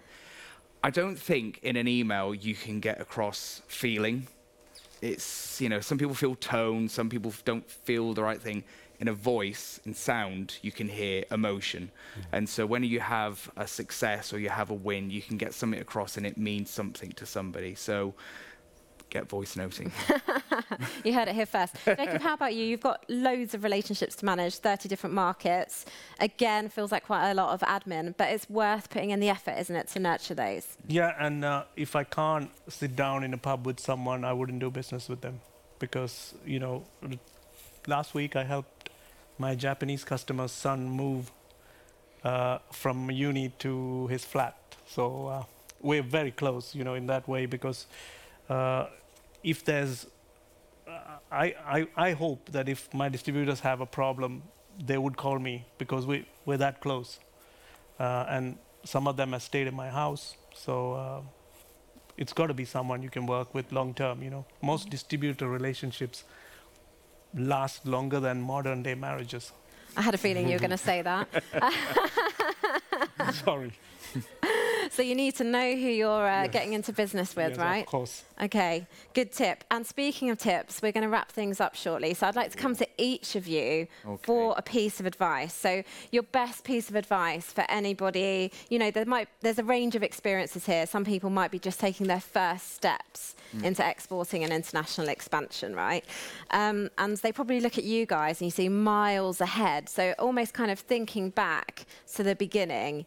[0.82, 4.26] I don't think in an email you can get across feeling.
[5.00, 8.64] It's, you know, some people feel tone, some people don't feel the right thing.
[8.98, 11.90] In a voice, in sound, you can hear emotion.
[12.14, 12.20] Hmm.
[12.32, 15.54] And so when you have a success or you have a win, you can get
[15.54, 17.74] something across and it means something to somebody.
[17.74, 18.14] So
[19.10, 19.92] get voice noting.
[21.04, 21.74] You heard it here first.
[21.84, 22.64] Jacob, how about you?
[22.64, 25.86] You've got loads of relationships to manage, 30 different markets.
[26.18, 29.56] Again, feels like quite a lot of admin, but it's worth putting in the effort,
[29.58, 30.66] isn't it, to nurture those?
[30.86, 34.60] Yeah, and uh, if I can't sit down in a pub with someone, I wouldn't
[34.60, 35.40] do business with them.
[35.80, 36.84] because you know
[37.88, 38.90] last week I helped
[39.38, 41.32] my Japanese customer's son move
[42.22, 44.56] uh, from uni to his flat.
[44.86, 45.44] So uh,
[45.80, 47.86] we're very close, you know, in that way because
[48.50, 48.86] uh,
[49.42, 50.06] if there's
[50.86, 54.42] uh, I, I, I hope that if my distributors have a problem,
[54.84, 57.20] they would call me because we, we're that close.
[57.98, 60.36] Uh, and some of them have stayed in my house.
[60.54, 61.20] So uh,
[62.16, 64.22] it's got to be someone you can work with long term.
[64.22, 66.24] You know, most distributor relationships
[67.34, 69.52] last longer than modern day marriages.
[69.96, 71.28] I had a feeling you were going to say that.
[73.44, 73.72] Sorry.
[75.00, 76.52] So you need to know who you're uh, Yes.
[76.52, 77.84] getting into business with, Yes, right?
[77.84, 78.22] Of course.
[78.42, 79.64] Okay, good tip.
[79.70, 82.12] And speaking of tips, we're going to wrap things up shortly.
[82.12, 83.86] So I'd like to come to each of you
[84.24, 85.54] for a piece of advice.
[85.54, 89.96] So your best piece of advice for anybody, you know, there might there's a range
[89.96, 90.84] of experiences here.
[90.86, 96.04] Some people might be just taking their first steps into exporting and international expansion, right?
[96.50, 99.88] Um, and they probably look at you guys and you see miles ahead.
[99.88, 101.86] So almost kind of thinking back
[102.16, 103.06] to the beginning,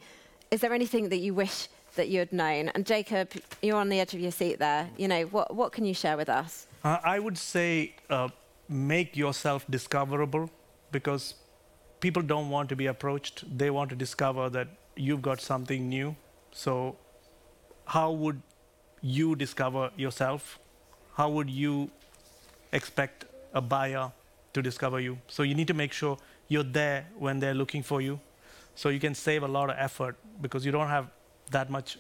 [0.50, 2.70] is there anything that you wish that you had known?
[2.70, 4.90] And Jacob, you're on the edge of your seat there.
[4.98, 6.68] You know, what, what can you share with us?
[6.84, 8.30] Uh, I would say uh,
[8.68, 10.50] make yourself discoverable
[10.92, 11.36] because
[12.00, 13.44] people don't want to be approached.
[13.58, 16.16] They want to discover that you've got something new.
[16.52, 16.98] So,
[17.86, 18.42] how would
[19.02, 20.60] you discover yourself?
[21.16, 21.90] How would you
[22.72, 24.12] expect a buyer
[24.54, 25.18] to discover you?
[25.28, 28.20] So, you need to make sure you're there when they're looking for you.
[28.76, 31.08] So, you can save a lot of effort because you don't have
[31.54, 31.98] that much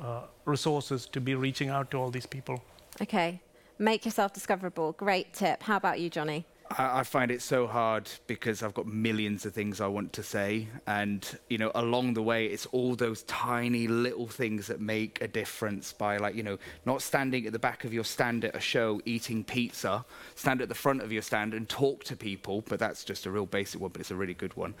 [0.00, 2.62] uh, resources to be reaching out to all these people.
[3.00, 3.40] Okay,
[3.78, 4.92] make yourself discoverable.
[4.92, 5.62] Great tip.
[5.62, 6.44] How about you, Johnny?
[6.70, 10.22] I, I find it so hard because I've got millions of things I want to
[10.22, 15.20] say, and you know, along the way, it's all those tiny little things that make
[15.22, 15.92] a difference.
[15.92, 19.00] By like, you know, not standing at the back of your stand at a show
[19.04, 22.62] eating pizza, stand at the front of your stand and talk to people.
[22.68, 24.74] But that's just a real basic one, but it's a really good one.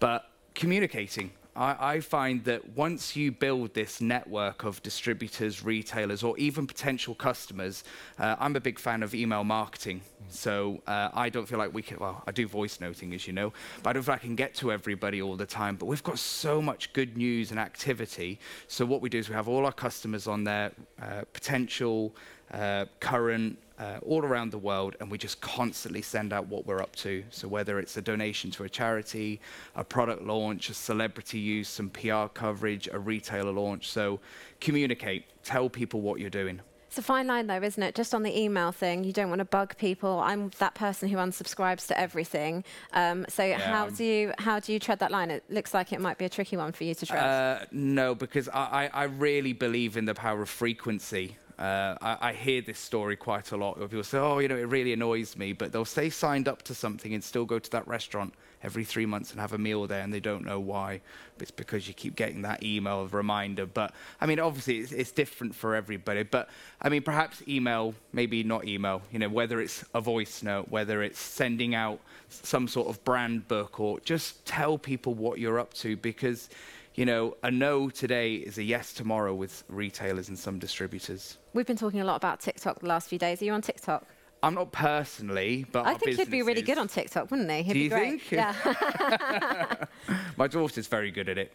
[0.00, 1.30] But communicating.
[1.58, 7.16] I, I find that once you build this network of distributors, retailers, or even potential
[7.16, 7.82] customers,
[8.18, 10.02] uh, I'm a big fan of email marketing.
[10.28, 13.32] So uh, I don't feel like we can, well, I do voice noting, as you
[13.32, 15.74] know, but I don't feel I can get to everybody all the time.
[15.74, 18.38] But we've got so much good news and activity.
[18.68, 20.70] So what we do is we have all our customers on there,
[21.02, 22.14] uh, potential,
[22.52, 26.82] uh, current, uh, all around the world, and we just constantly send out what we're
[26.82, 27.22] up to.
[27.30, 29.40] So whether it's a donation to a charity,
[29.76, 33.88] a product launch, a celebrity use, some PR coverage, a retailer launch.
[33.88, 34.20] So
[34.60, 36.60] communicate, tell people what you're doing.
[36.88, 37.94] It's a fine line, though, isn't it?
[37.94, 40.20] Just on the email thing, you don't want to bug people.
[40.20, 42.64] I'm that person who unsubscribes to everything.
[42.94, 45.30] Um, so how um, do you how do you tread that line?
[45.30, 47.22] It looks like it might be a tricky one for you to tread.
[47.22, 51.36] Uh, no, because I, I, I really believe in the power of frequency.
[51.58, 54.68] Uh, I, I hear this story quite a lot people say, oh, you know, it
[54.68, 57.86] really annoys me, but they'll stay signed up to something and still go to that
[57.88, 61.00] restaurant every three months and have a meal there and they don't know why.
[61.40, 63.66] It's because you keep getting that email of reminder.
[63.66, 66.22] But I mean, obviously, it's, it's different for everybody.
[66.22, 66.48] But
[66.80, 71.02] I mean, perhaps email, maybe not email, you know, whether it's a voice note, whether
[71.02, 75.74] it's sending out some sort of brand book or just tell people what you're up
[75.74, 76.48] to because
[76.98, 81.38] you know, a no today is a yes tomorrow with retailers and some distributors.
[81.54, 83.40] We've been talking a lot about TikTok the last few days.
[83.40, 84.04] Are you on TikTok?
[84.42, 87.62] I'm not personally, but I our think he'd be really good on TikTok, wouldn't he?
[87.62, 88.20] He'd Do be you great.
[88.22, 88.32] think?
[88.32, 89.84] Yeah.
[90.36, 91.52] My daughter's very good at it.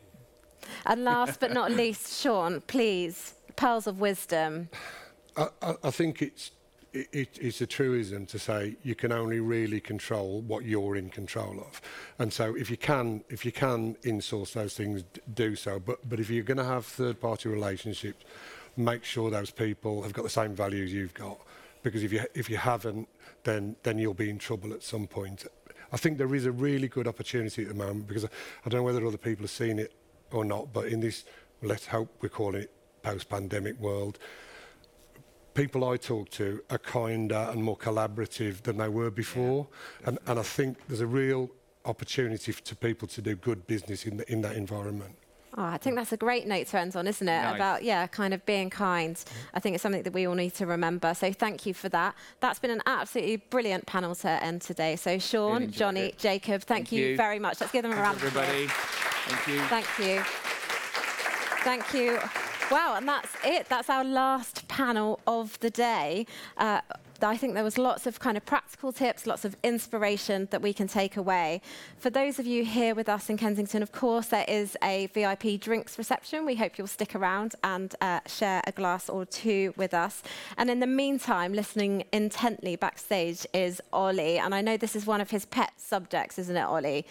[0.85, 4.69] and last but not least, Sean, please, pearls of wisdom.
[5.35, 6.51] I, I, I think it's
[6.93, 11.09] it, it, it's a truism to say you can only really control what you're in
[11.09, 11.81] control of,
[12.19, 15.03] and so if you can if you can insource those things,
[15.33, 15.79] do so.
[15.79, 18.23] But but if you're going to have third-party relationships,
[18.77, 21.39] make sure those people have got the same values you've got,
[21.81, 23.07] because if you if you haven't,
[23.43, 25.45] then then you'll be in trouble at some point.
[25.91, 28.29] I think there is a really good opportunity at the moment because I,
[28.65, 29.93] I don't know whether other people have seen it
[30.31, 31.25] or not, but in this,
[31.61, 32.71] let's hope we're calling it
[33.03, 34.17] post-pandemic world,
[35.53, 39.67] people I talk to are kinder and more collaborative than they were before.
[40.05, 41.49] and, and I think there's a real
[41.85, 45.15] opportunity f- to people to do good business in, the, in that environment.
[45.55, 47.41] Oh, I think that's a great note to end on, isn't it?
[47.43, 47.55] Nice.
[47.55, 49.23] About, yeah, kind of being kind.
[49.53, 51.13] I think it's something that we all need to remember.
[51.13, 52.15] So thank you for that.
[52.39, 54.95] That's been an absolutely brilliant panel to end today.
[54.95, 56.17] So Sean, Johnny, it.
[56.17, 57.17] Jacob, thank, Thank you, you.
[57.17, 57.61] very much.
[57.61, 58.49] Let's give them a round Thanks, of applause.
[58.49, 58.73] everybody.
[59.27, 59.61] Thank you.
[59.67, 60.23] Thank you.
[61.63, 62.19] Thank you.
[62.73, 63.69] Wow, and that's it.
[63.69, 66.25] That's our last panel of the day.
[66.57, 66.81] Uh,
[67.21, 70.73] I think there was lots of kind of practical tips, lots of inspiration that we
[70.73, 71.61] can take away.
[71.99, 75.61] For those of you here with us in Kensington, of course, there is a VIP
[75.61, 76.47] drinks reception.
[76.47, 80.23] We hope you'll stick around and uh, share a glass or two with us.
[80.57, 84.39] And in the meantime, listening intently backstage is Ollie.
[84.39, 87.05] And I know this is one of his pet subjects, isn't it, Ollie?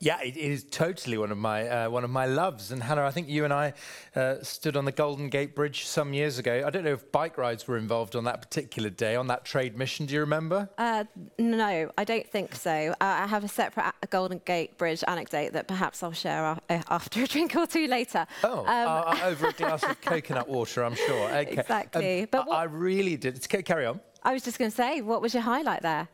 [0.00, 2.72] Yeah, it is totally one of my uh, one of my loves.
[2.72, 3.72] And Hannah, I think you and I
[4.14, 6.64] uh, stood on the Golden Gate Bridge some years ago.
[6.66, 9.78] I don't know if bike rides were involved on that particular day on that trade
[9.78, 10.06] mission.
[10.06, 10.68] Do you remember?
[10.76, 11.04] Uh,
[11.38, 12.70] no, I don't think so.
[12.70, 16.58] Uh, I have a separate a Golden Gate Bridge anecdote that perhaps I'll share uh,
[16.68, 18.26] after a drink or two later.
[18.42, 21.28] Oh, um, uh, over a glass of coconut water, I'm sure.
[21.28, 21.52] Okay.
[21.52, 22.22] Exactly.
[22.22, 23.46] Um, but I, I really did.
[23.48, 24.00] Carry on.
[24.22, 26.08] I was just going to say, what was your highlight there?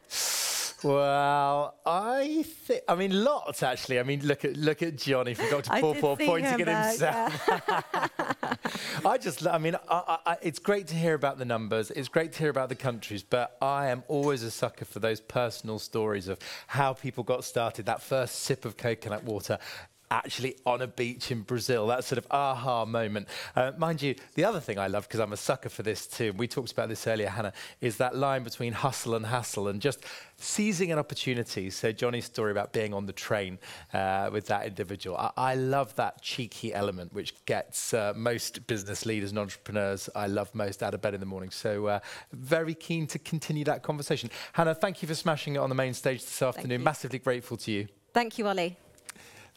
[0.83, 3.99] Well, I think I mean lots actually.
[4.01, 5.63] I mean, look at look at Johnny from.
[5.81, 7.49] Pawpaw pointing at himself.
[7.49, 8.57] Yeah.
[9.05, 11.91] I just, I mean, I, I, it's great to hear about the numbers.
[11.91, 15.21] It's great to hear about the countries, but I am always a sucker for those
[15.21, 17.87] personal stories of how people got started.
[17.87, 19.59] That first sip of coconut water,
[20.11, 21.87] actually on a beach in Brazil.
[21.87, 23.29] That sort of aha moment.
[23.55, 26.33] Uh, mind you, the other thing I love, because I'm a sucker for this too,
[26.33, 30.05] we talked about this earlier, Hannah, is that line between hustle and hassle and just
[30.37, 31.71] seizing an opportunity.
[31.71, 33.59] So, Johnny's story about being on the train
[33.93, 35.17] uh, with that individual.
[35.17, 40.27] I, I, love that cheeky element, which gets uh, most business leaders and entrepreneurs I
[40.27, 41.51] love most out of bed in the morning.
[41.51, 42.01] So, uh,
[42.33, 44.31] very keen to continue that conversation.
[44.53, 46.83] Hannah, thank you for smashing it on the main stage this afternoon.
[46.83, 47.89] Massively grateful to you.
[48.13, 48.77] Thank you, Ollie.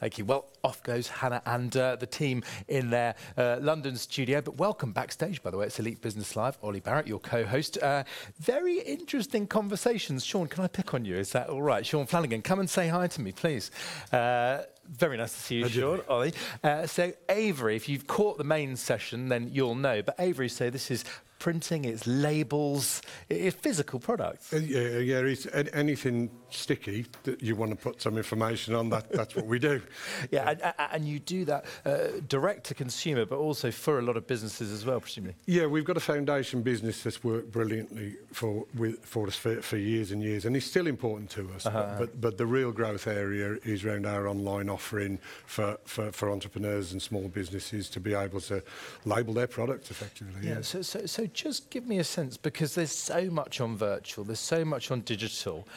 [0.03, 0.25] Thank you.
[0.25, 4.41] Well, off goes Hannah and uh, the team in their uh, London studio.
[4.41, 5.67] But welcome backstage, by the way.
[5.67, 6.57] It's Elite Business Live.
[6.61, 7.77] Ollie Barrett, your co-host.
[7.77, 8.03] Uh,
[8.37, 10.25] very interesting conversations.
[10.25, 11.15] Sean, can I pick on you?
[11.15, 11.85] Is that all right?
[11.85, 13.71] Sean Flanagan, come and say hi to me, please.
[14.11, 16.33] Uh, very nice to see you, Sean, Ollie.
[16.61, 20.01] Uh, so, Avery, if you've caught the main session, then you'll know.
[20.01, 21.05] But Avery, so this is
[21.43, 24.53] printing, it's labels, it's physical products.
[24.53, 29.11] Uh, yeah, yeah, it's anything sticky that you want to put some information on, that,
[29.11, 29.81] that's what we do.
[30.31, 34.17] yeah, And, and, you do that uh, direct to consumer, but also for a lot
[34.17, 35.35] of businesses as well, presumably.
[35.45, 39.77] Yeah, we've got a foundation business that's worked brilliantly for, with, for us for, for
[39.77, 41.65] years and years, and it's still important to us.
[41.65, 41.95] Uh-huh.
[41.99, 46.93] But, but, the real growth area is around our online offering for, for, for entrepreneurs
[46.93, 48.63] and small businesses to be able to
[49.05, 50.33] label their products effectively.
[50.41, 50.61] Yeah, yeah.
[50.61, 54.39] So, so, so just give me a sense because there's so much on virtual, there's
[54.39, 55.67] so much on digital,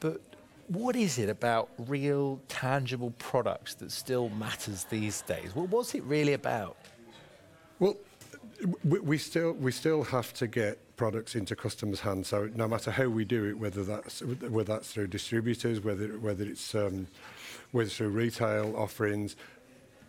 [0.00, 0.20] but
[0.68, 5.54] what is it about real, tangible products that still matters these days?
[5.54, 6.76] What, what's it really about?
[7.78, 7.96] Well,
[8.84, 12.28] we, we still we still have to get products into customers' hands.
[12.28, 16.44] So no matter how we do it, whether that's whether that's through distributors, whether whether
[16.44, 17.06] it's um,
[17.72, 19.36] whether through retail offerings,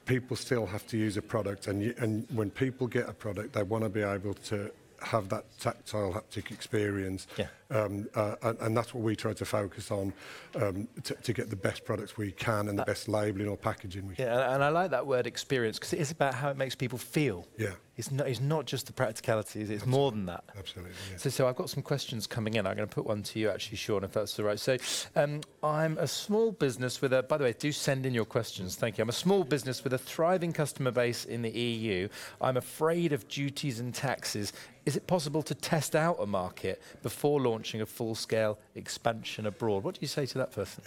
[0.06, 1.68] people still have to use a product.
[1.68, 4.72] And you, and when people get a product, they want to be able to
[5.02, 7.28] have that tactile haptic experience.
[7.38, 7.48] Yeah.
[7.70, 10.14] Um, uh, and, and, that's what we try to focus on
[10.56, 14.08] um, to, to, get the best products we can and the best labelling or packaging
[14.08, 14.26] we can.
[14.26, 16.98] Yeah, and I like that word experience because it is about how it makes people
[16.98, 17.46] feel.
[17.58, 17.72] Yeah.
[17.98, 20.00] It's not, it's not just the practicalities, it's Absolutely.
[20.00, 20.44] more than that.
[20.56, 20.94] Absolutely.
[21.12, 21.18] Yeah.
[21.18, 22.68] So, so I've got some questions coming in.
[22.68, 24.60] I'm going to put one to you, actually, Sean, if that's all right.
[24.60, 24.78] So,
[25.16, 28.76] um, I'm a small business with a, by the way, do send in your questions.
[28.76, 29.02] Thank you.
[29.02, 32.08] I'm a small business with a thriving customer base in the EU.
[32.40, 34.54] I'm afraid of duties and taxes.
[34.86, 37.57] Is it possible to test out a market before launching?
[37.58, 39.84] Launching a full-scale expansion abroad.
[39.84, 40.84] What do you say to that person?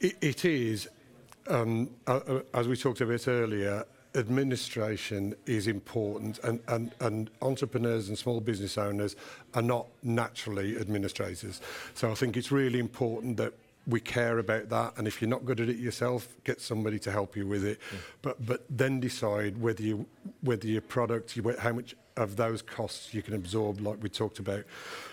[0.00, 0.88] it, is,
[1.46, 1.90] um,
[2.54, 8.40] as we talked a bit earlier, administration is important and, and, and entrepreneurs and small
[8.40, 9.14] business owners
[9.52, 11.60] are not naturally administrators.
[11.92, 13.52] So I think it's really important that
[13.86, 17.12] we care about that and if you're not good at it yourself get somebody to
[17.12, 17.78] help you with it
[18.20, 20.04] but but then decide whether you
[20.40, 24.38] whether your product you how much of those costs you can absorb, like we talked
[24.38, 24.64] about,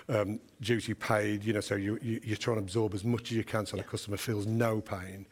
[0.10, 3.38] um, duty paid, you know, so you, you, you're trying to absorb as much as
[3.38, 3.84] you can so yeah.
[3.84, 5.26] the customer feels no pain,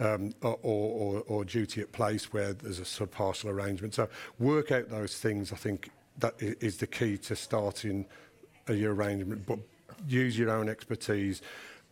[0.00, 3.94] um, or, or, or duty at place where there's a sort of partial arrangement.
[3.94, 4.08] So
[4.38, 8.06] work out those things, I think that is the key to starting
[8.68, 9.58] a your arrangement, but
[10.08, 11.42] use your own expertise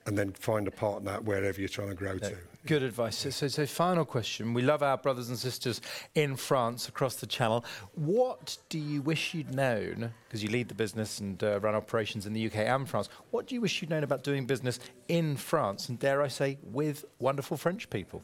[0.07, 2.31] and then find a partner wherever you're trying to grow yeah.
[2.31, 2.37] to.
[2.65, 3.17] Good advice.
[3.17, 4.55] So, so, final question.
[4.55, 5.81] We love our brothers and sisters
[6.15, 7.65] in France across the channel.
[7.97, 12.25] What do you wish you'd known, because you lead the business and uh, run operations
[12.25, 15.37] in the UK and France, what do you wish you'd known about doing business in
[15.37, 18.23] France and, dare I say, with wonderful French people?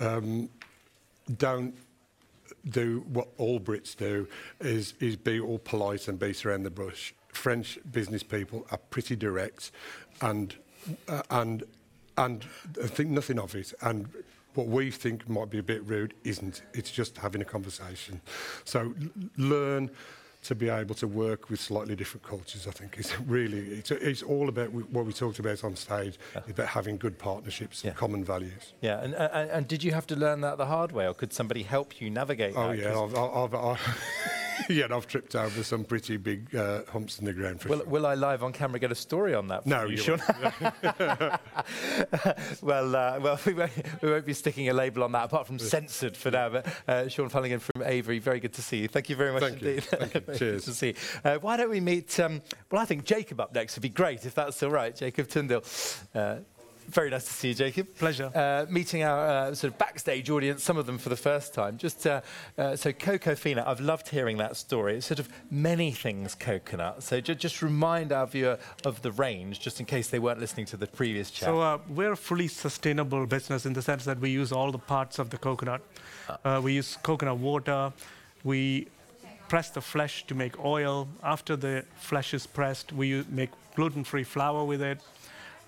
[0.00, 0.48] Um,
[1.38, 1.76] don't
[2.70, 4.26] do what all Brits do,
[4.60, 7.12] is, is be all polite and beat around the bush.
[7.28, 9.70] French business people are pretty direct
[10.20, 10.56] and,
[11.06, 11.62] uh, and
[12.16, 12.44] and
[12.82, 13.72] I think nothing of it.
[13.80, 14.08] And
[14.54, 16.62] what we think might be a bit rude isn't.
[16.74, 18.20] It's just having a conversation.
[18.64, 18.94] So
[19.36, 19.90] learn
[20.42, 24.22] to be able to work with slightly different cultures, I think, is really, it's, it's
[24.22, 26.42] all about what we talked about on stage, yeah.
[26.48, 27.90] about having good partnerships yeah.
[27.90, 28.72] and common values.
[28.80, 31.32] Yeah, and, and, and, did you have to learn that the hard way, or could
[31.32, 32.78] somebody help you navigate oh, that?
[32.78, 33.80] yeah, I've, I've, I've
[34.68, 37.62] yeah, I've tripped over some pretty big uh, humps in the ground.
[37.64, 37.86] will, sure.
[37.86, 39.66] will I live on camera get a story on that?
[39.66, 40.20] No, you, Sean.
[42.62, 43.72] well, uh, well, we won't,
[44.02, 46.48] we won't, be sticking a label on that, apart from censored for now.
[46.48, 48.88] But uh, Sean Flanagan from Avery, very good to see you.
[48.88, 49.84] Thank you very much Thank indeed.
[50.38, 50.64] Cheers.
[50.64, 50.94] to see you.
[51.24, 52.18] Uh, why don't we meet?
[52.20, 54.94] Um, well, I think Jacob up next would be great if that's all right.
[54.94, 55.62] Jacob Thundil.
[56.14, 56.40] Uh,
[56.88, 57.94] very nice to see you, Jacob.
[57.96, 58.30] Pleasure.
[58.34, 61.78] Uh, meeting our uh, sort of backstage audience, some of them for the first time.
[61.78, 62.20] Just uh,
[62.58, 64.96] uh so Cocofina, I've loved hearing that story.
[64.96, 67.02] It's sort of many things coconut.
[67.02, 70.66] So ju just remind our viewer of the range, just in case they weren't listening
[70.66, 71.46] to the previous chat.
[71.46, 74.78] So uh, we're a fully sustainable business in the sense that we use all the
[74.78, 75.82] parts of the coconut.
[76.44, 76.60] Uh.
[76.62, 77.92] we use coconut water.
[78.44, 78.88] We
[79.52, 81.06] press the flesh to make oil.
[81.22, 84.98] After the flesh is pressed, we make gluten-free flour with it.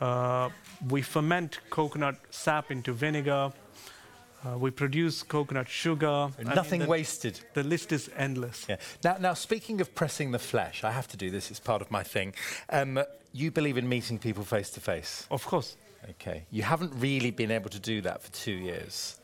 [0.00, 0.48] Uh,
[0.88, 3.52] we ferment coconut sap into vinegar.
[4.42, 6.30] Uh, we produce coconut sugar.
[6.42, 7.38] Nothing the, wasted.
[7.52, 8.64] The list is endless.
[8.66, 8.76] Yeah.
[9.04, 11.50] Now, now, speaking of pressing the flesh, I have to do this.
[11.50, 12.32] It's part of my thing.
[12.70, 12.98] Um,
[13.34, 15.26] you believe in meeting people face to face.
[15.30, 15.76] Of course.
[16.08, 16.46] Okay.
[16.50, 19.18] You haven't really been able to do that for two years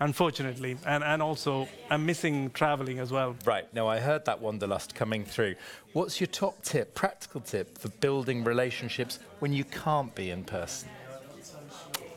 [0.00, 0.76] unfortunately.
[0.86, 3.36] And, and also, I'm missing traveling as well.
[3.44, 3.72] Right.
[3.74, 5.54] Now, I heard that wanderlust coming through.
[5.92, 10.88] What's your top tip, practical tip, for building relationships when you can't be in person?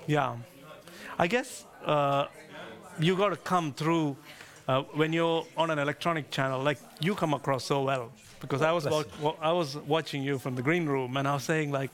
[0.07, 0.37] Yeah.
[1.17, 2.27] I guess uh,
[2.99, 4.17] you got to come through
[4.67, 6.61] uh, when you're on an electronic channel.
[6.61, 8.11] Like, you come across so well.
[8.39, 8.87] Because I was,
[9.41, 11.91] I was watching you from the green room, and I was saying, like,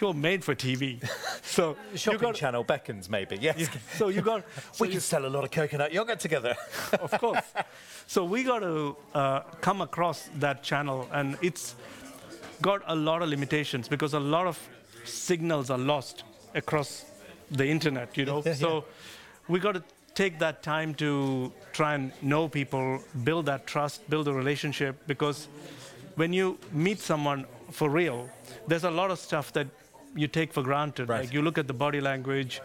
[0.00, 1.02] you're made for TV.
[1.42, 3.36] so shopping got, channel beckons maybe.
[3.40, 3.58] Yes.
[3.58, 4.44] Yeah, so you got.
[4.72, 6.54] So we can sell a lot of coconut yogurt together.
[7.00, 7.44] of course.
[8.06, 11.74] So we got to uh, come across that channel, and it's
[12.60, 14.58] got a lot of limitations because a lot of
[15.04, 16.24] signals are lost
[16.54, 17.04] across
[17.50, 18.16] the internet.
[18.16, 18.42] You know.
[18.44, 18.84] Yeah, so
[19.48, 19.82] we got to
[20.14, 25.48] take that time to try and know people, build that trust, build a relationship because
[26.16, 28.28] when you meet someone for real,
[28.66, 29.66] there's a lot of stuff that
[30.16, 31.08] you take for granted.
[31.08, 31.20] Right.
[31.20, 32.60] Like you look at the body language,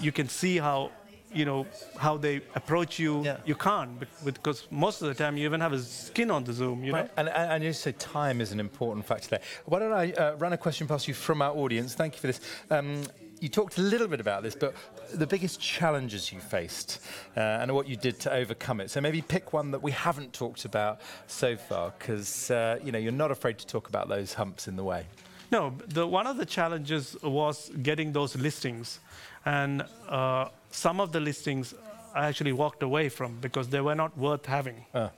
[0.00, 0.90] you can see how
[1.32, 1.66] you know
[1.98, 3.24] how they approach you.
[3.24, 3.36] Yeah.
[3.44, 6.84] You can't because most of the time you even have a skin on the Zoom.
[6.84, 7.04] You right.
[7.04, 7.12] know.
[7.16, 9.40] And, and, you say time is an important factor there.
[9.66, 11.94] Why don't I uh, run a question past you from our audience?
[11.94, 12.40] Thank you for this.
[12.70, 13.02] Um,
[13.40, 14.74] you talked a little bit about this, but
[15.14, 17.00] the biggest challenges you faced
[17.36, 18.90] uh, and what you did to overcome it.
[18.90, 22.98] So maybe pick one that we haven't talked about so far, because uh, you know
[22.98, 25.06] you're not afraid to talk about those humps in the way.
[25.50, 29.00] No, the, one of the challenges was getting those listings.
[29.44, 31.74] And uh, some of the listings
[32.14, 34.84] I actually walked away from because they were not worth having.
[34.92, 35.08] Uh.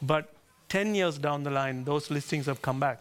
[0.00, 0.32] But
[0.68, 3.00] 10 years down the line, those listings have come back.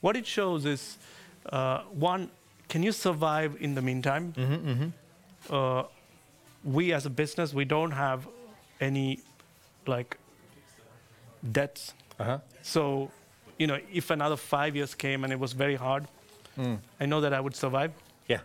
[0.00, 0.98] What it shows is
[1.46, 2.30] uh, one,
[2.68, 4.32] can you survive in the meantime?
[4.36, 5.54] Mm-hmm, mm-hmm.
[5.54, 5.84] Uh,
[6.64, 8.26] we as a business, we don't have
[8.80, 9.20] any
[9.86, 10.16] like
[11.50, 11.94] debts.
[12.18, 12.38] Uh-huh.
[12.62, 13.10] So
[13.58, 16.06] you know, if another five years came and it was very hard,
[16.58, 16.78] mm.
[17.00, 17.92] I know that I would survive.
[18.28, 18.40] Yeah.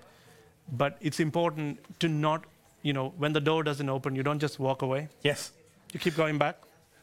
[0.71, 2.43] But it's important to not,
[2.81, 5.09] you know, when the door doesn't open, you don't just walk away.
[5.23, 5.51] Yes.
[5.93, 6.57] You keep going back.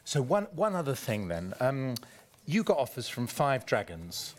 [0.05, 1.95] So one one other thing then, um,
[2.45, 4.35] you got offers from five dragons.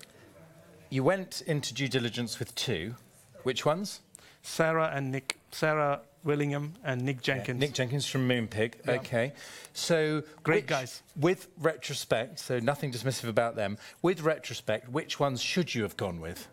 [0.90, 2.96] You went into due diligence with two.
[3.44, 4.02] Which ones?
[4.44, 5.38] Sarah and Nick.
[5.52, 7.62] Sarah Willingham and Nick Jenkins.
[7.62, 8.74] Yeah, Nick Jenkins from Moonpig.
[8.86, 8.94] Yeah.
[8.94, 9.34] Okay.
[9.74, 11.04] So great which, guys.
[11.16, 13.78] With retrospect, so nothing dismissive about them.
[14.02, 16.48] With retrospect, which ones should you have gone with?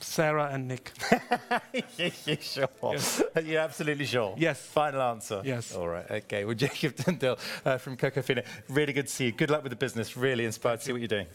[0.00, 0.92] Sarah and Nick.
[1.94, 2.68] you sure?
[2.82, 3.22] Yes.
[3.34, 4.34] Are you absolutely sure?
[4.38, 4.60] Yes.
[4.60, 5.42] Final answer?
[5.44, 5.74] Yes.
[5.74, 6.10] All right.
[6.10, 6.46] Okay.
[6.46, 9.32] Well, Jacob Thundil uh, from Cocofina, really good to see you.
[9.32, 10.16] Good luck with the business.
[10.16, 11.26] Really inspired to see what you're doing.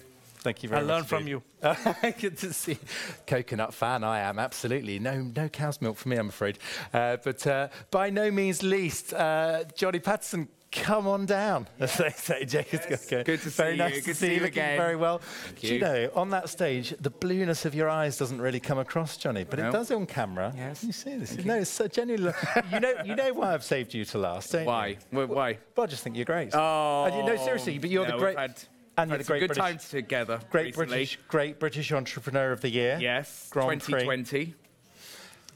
[0.46, 0.92] Thank you very I much.
[0.92, 1.42] I learned from you.
[2.22, 2.78] Good to see.
[3.26, 5.00] Coconut fan, I am absolutely.
[5.00, 6.60] No, no cow's milk for me, I'm afraid.
[6.94, 12.12] Uh, but uh, by no means least, uh, Johnny Paterson come on down, as they
[12.12, 12.82] say, Jacob.
[12.88, 13.12] Yes.
[13.12, 13.24] Okay.
[13.24, 14.02] Good to very see nice you.
[14.02, 14.78] Good to see you again.
[14.78, 15.18] Very well.
[15.18, 15.80] Thank Do you.
[15.80, 19.58] know, on that stage, the blueness of your eyes doesn't really come across, Johnny, but
[19.58, 20.54] it does on camera.
[20.56, 20.84] Yes.
[20.84, 21.32] You see this?
[21.32, 22.34] Thank no, it's so genuinely.
[22.72, 24.88] you know, you know why I've saved you to last, don't why?
[24.88, 24.98] you?
[25.10, 25.26] Why?
[25.26, 25.58] Why?
[25.76, 26.52] Well, I just think you're great.
[26.54, 27.06] Oh.
[27.06, 28.68] And you, no, seriously, but you're no, the great.
[28.98, 30.40] And you're the great good British, time together.
[30.50, 30.88] Great recently.
[30.88, 32.98] British, great British Entrepreneur of the Year.
[33.00, 34.46] Yes, Grand 2020.
[34.46, 34.56] Prix.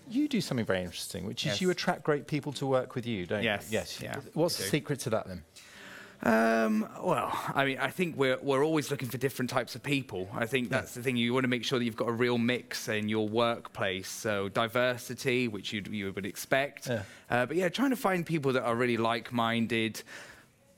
[0.09, 1.55] You do something very interesting, which yes.
[1.55, 3.71] is you attract great people to work with you, don't yes.
[3.71, 3.77] you?
[3.77, 4.01] Yes.
[4.01, 5.43] Yeah, What's the secret to that then?
[6.21, 10.29] Um, well, I mean, I think we're, we're always looking for different types of people.
[10.33, 10.99] I think that's yeah.
[10.99, 11.15] the thing.
[11.15, 14.09] You want to make sure that you've got a real mix in your workplace.
[14.09, 16.87] So diversity, which you you would expect.
[16.87, 17.03] Yeah.
[17.29, 20.03] Uh, but yeah, trying to find people that are really like-minded.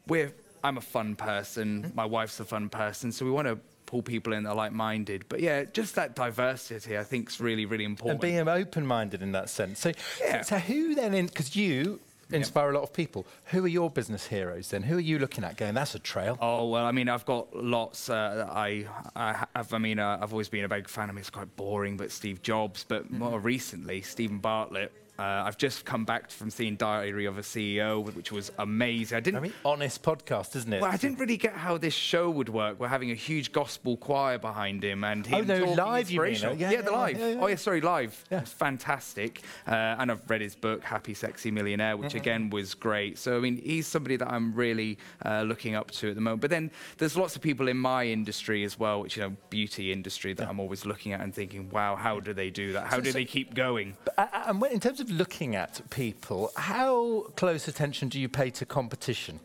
[0.08, 0.32] We're
[0.64, 1.84] I'm a fun person.
[1.84, 1.96] Mm-hmm.
[1.96, 5.26] My wife's a fun person, so we want to pull people in that are like-minded.
[5.28, 8.24] But yeah, just that diversity, I think, is really, really important.
[8.24, 9.80] And being open-minded in that sense.
[9.80, 10.42] So, yeah.
[10.42, 11.26] so, who then?
[11.26, 12.00] Because you
[12.32, 13.26] inspire a lot of people.
[13.48, 14.84] Who are your business heroes then?
[14.84, 16.38] Who are you looking at going, that's a trail?
[16.40, 18.10] Oh, well, I mean, I've got lots.
[18.10, 18.86] Uh, I,
[19.16, 21.10] I have, I mean, uh, I've always been a big fan.
[21.10, 23.20] I mean, it's quite boring, but Steve Jobs, but mm-hmm.
[23.20, 28.04] more recently, Steven Bartlett uh, I've just come back from seeing Diary of a CEO,
[28.16, 29.18] which was amazing.
[29.18, 29.42] I didn't.
[29.42, 30.82] Very honest podcast, isn't it?
[30.82, 32.80] Well, I didn't really get how this show would work.
[32.80, 36.34] We're having a huge gospel choir behind him, and him oh no, live you mean?
[36.34, 37.20] Yeah, yeah, yeah, the live.
[37.20, 38.26] Yeah, oh yeah, sorry, live.
[38.32, 38.42] Yeah.
[38.42, 39.44] It's fantastic.
[39.68, 42.18] Uh, and I've read his book, Happy Sexy Millionaire, which mm-hmm.
[42.18, 43.20] again was great.
[43.20, 46.42] So I mean, he's somebody that I'm really uh, looking up to at the moment.
[46.42, 49.92] But then there's lots of people in my industry as well, which you know, beauty
[49.92, 52.88] industry that I'm always looking at and thinking, wow, how do they do that?
[52.88, 53.96] How so, do so, they keep going?
[54.04, 58.30] But, uh, and when, in terms of looking at people, how close attention do you
[58.30, 59.40] pay to competition?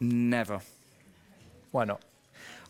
[0.00, 0.60] Never.
[1.70, 2.02] Why not?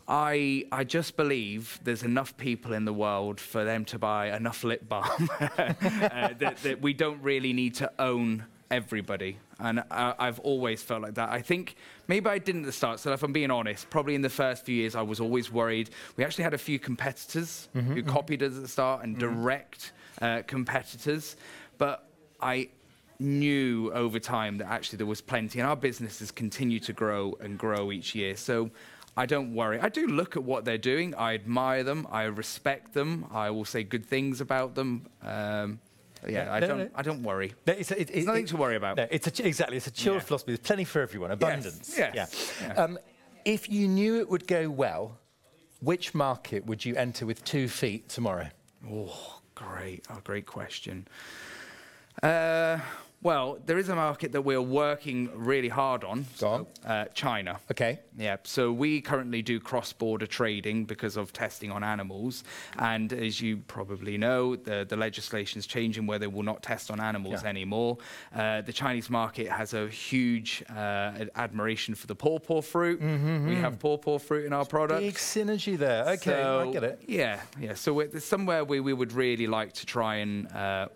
[0.07, 4.63] I, I just believe there's enough people in the world for them to buy enough
[4.63, 9.37] lip balm uh, that, that, we don't really need to own everybody.
[9.59, 11.29] And uh, I've always felt like that.
[11.29, 11.75] I think
[12.07, 13.01] maybe I didn't at the start.
[13.01, 15.89] So if I'm being honest, probably in the first few years, I was always worried.
[16.15, 18.09] We actually had a few competitors mm-hmm, who mm-hmm.
[18.09, 19.41] copied us at the start and mm-hmm.
[19.41, 19.91] direct
[20.21, 21.35] uh, competitors.
[21.77, 22.09] But
[22.41, 22.69] I
[23.19, 27.57] knew over time that actually there was plenty, and our businesses continue to grow and
[27.57, 28.35] grow each year.
[28.35, 28.69] So
[29.15, 29.79] I don't worry.
[29.79, 31.15] I do look at what they're doing.
[31.15, 32.07] I admire them.
[32.11, 33.25] I respect them.
[33.31, 35.07] I will say good things about them.
[35.23, 35.79] Um,
[36.27, 36.91] yeah, I don't.
[36.95, 37.53] I don't worry.
[37.65, 38.97] No, it's, a, it, it's nothing it, to worry about.
[38.97, 39.77] No, it's a, exactly.
[39.77, 40.21] It's a chilled yeah.
[40.21, 40.51] philosophy.
[40.51, 41.31] There's plenty for everyone.
[41.31, 41.93] Abundance.
[41.97, 42.11] Yes.
[42.13, 42.53] yes.
[42.61, 42.67] Yeah.
[42.67, 42.83] yeah.
[42.83, 42.99] Um,
[43.45, 45.17] if you knew it would go well,
[45.79, 48.49] which market would you enter with two feet tomorrow?
[48.91, 50.05] Oh, great.
[50.09, 51.07] Oh, great question.
[52.21, 52.79] Uh,
[53.23, 56.25] well, there is a market that we're working really hard on.
[56.39, 56.67] Go on.
[56.85, 57.59] uh, China.
[57.71, 57.99] Okay.
[58.15, 58.37] Yeah.
[58.43, 62.43] So we currently do cross-border trading because of testing on animals,
[62.77, 66.91] and as you probably know, the the legislation is changing where they will not test
[66.91, 67.49] on animals yeah.
[67.49, 67.97] anymore.
[68.35, 73.01] Uh, the Chinese market has a huge uh, admiration for the pawpaw fruit.
[73.01, 73.49] Mm-hmm.
[73.49, 75.01] We have pawpaw fruit in our products.
[75.01, 76.05] Big synergy there.
[76.09, 77.01] Okay, so, I get it.
[77.07, 77.73] Yeah, yeah.
[77.73, 80.89] So it's somewhere where we would really like to try and uh,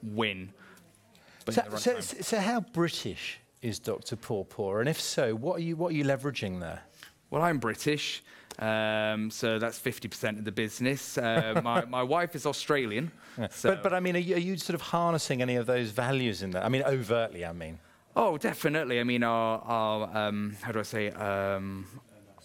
[1.52, 4.16] So, so, so, how British is Dr.
[4.16, 4.78] Pawpaw?
[4.78, 6.82] And if so, what are you, what are you leveraging there?
[7.30, 8.24] Well, I'm British.
[8.60, 11.18] Um, so that's 50% of the business.
[11.18, 13.12] Uh, my, my, wife is Australian.
[13.38, 13.48] Yeah.
[13.50, 15.92] So but, but I mean, are you, are you, sort of harnessing any of those
[15.92, 16.66] values in that?
[16.66, 17.80] I mean, overtly, I mean.
[18.16, 19.00] Oh, definitely.
[19.00, 21.86] I mean, our, our um, how do I say, um,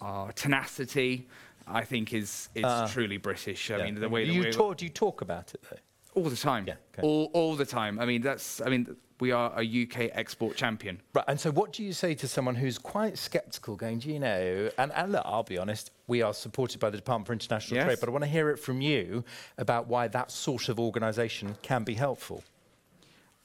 [0.01, 1.27] our tenacity,
[1.67, 3.69] I think, is, is uh, truly British.
[3.69, 3.83] I yeah.
[3.83, 5.77] mean, the way you talk, do you talk about it though?
[6.17, 6.65] All the time.
[6.67, 6.75] Yeah.
[6.93, 7.07] Okay.
[7.07, 7.99] All, all the time.
[7.99, 8.59] I mean, that's.
[8.61, 10.99] I mean, we are a UK export champion.
[11.13, 11.25] Right.
[11.27, 14.69] And so, what do you say to someone who's quite sceptical, going, do you know?
[14.79, 15.91] And, and look, I'll be honest.
[16.07, 17.85] We are supported by the Department for International yes.
[17.85, 19.23] Trade, but I want to hear it from you
[19.59, 22.43] about why that sort of organisation can be helpful.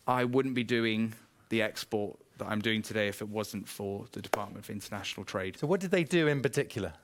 [0.07, 1.13] I wouldn't be doing
[1.51, 5.59] the export that I'm doing today if it wasn't for the Department for International Trade.
[5.59, 6.95] So, what did they do in particular?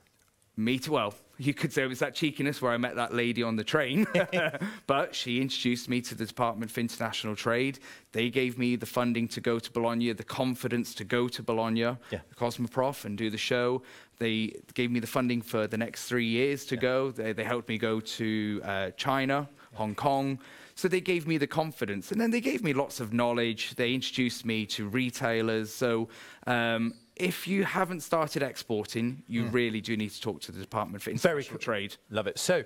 [0.59, 3.54] Meet, well, you could say it was that cheekiness where I met that lady on
[3.54, 4.06] the train,
[4.86, 7.78] but she introduced me to the Department for International Trade.
[8.11, 11.96] They gave me the funding to go to Bologna, the confidence to go to Bologna,
[12.11, 12.20] yeah.
[12.36, 13.82] Cosmoprof, and do the show.
[14.18, 16.80] They gave me the funding for the next three years to yeah.
[16.80, 17.11] go.
[17.12, 20.40] They, they, helped me go to uh, China, Hong Kong.
[20.74, 22.11] So they gave me the confidence.
[22.11, 23.74] And then they gave me lots of knowledge.
[23.76, 25.72] They introduced me to retailers.
[25.72, 26.09] So
[26.46, 29.52] um, if you haven't started exporting, you mm.
[29.52, 31.58] really do need to talk to the Department for International.
[31.58, 31.96] Trade.
[32.10, 32.38] Love it.
[32.38, 32.64] So,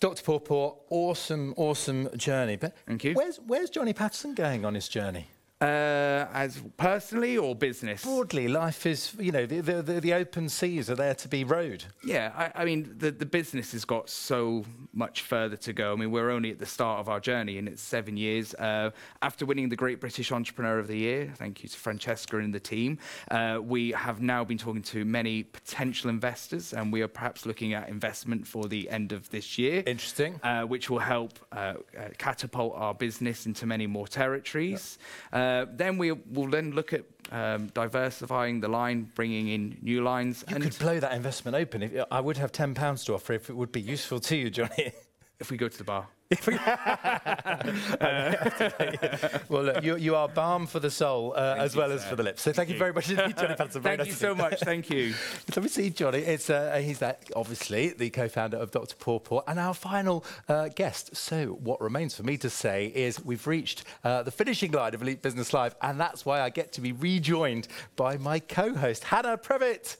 [0.00, 0.22] Dr.
[0.22, 2.56] Pawpaw, awesome, awesome journey.
[2.56, 3.14] But Thank you.
[3.14, 5.28] Where's, where's Johnny Paterson going on his journey?
[5.62, 8.02] Uh, as personally or business?
[8.02, 11.84] Broadly, life is, you know, the, the, the open seas are there to be rowed.
[12.04, 15.92] Yeah, I, I, mean, the, the business has got so much further to go.
[15.92, 18.54] I mean, we're only at the start of our journey, and it's seven years.
[18.54, 18.90] Uh,
[19.22, 22.58] after winning the Great British Entrepreneur of the Year, thank you to Francesca and the
[22.58, 22.98] team,
[23.30, 27.72] uh, we have now been talking to many potential investors, and we are perhaps looking
[27.72, 29.84] at investment for the end of this year.
[29.86, 30.40] Interesting.
[30.42, 34.98] Uh, which will help uh, uh, catapult our business into many more territories.
[35.30, 40.02] Yep uh, then we will then look at um, diversifying the line, bringing in new
[40.02, 40.44] lines.
[40.48, 41.82] You could blow that investment open.
[41.82, 44.92] If, I would have £10 to offer if it would be useful to you, Johnny.
[45.40, 46.06] if we go to the bar.
[49.48, 52.22] well, look, you, you are balm for the soul uh, as well as for the
[52.22, 52.42] lips.
[52.42, 53.82] So thank, thank you very much Johnny Paterson.
[53.82, 54.60] Thank you so much.
[54.60, 55.14] Thank you.
[55.50, 56.20] so we see Johnny.
[56.20, 58.96] It's uh, he's that obviously the co-founder of Dr.
[58.96, 61.16] Pawpaw and our final uh, guest.
[61.16, 65.02] So what remains for me to say is we've reached uh, the finishing line of
[65.02, 69.36] Elite Business Live, and that's why I get to be rejoined by my co-host Hannah
[69.36, 69.96] Prevett.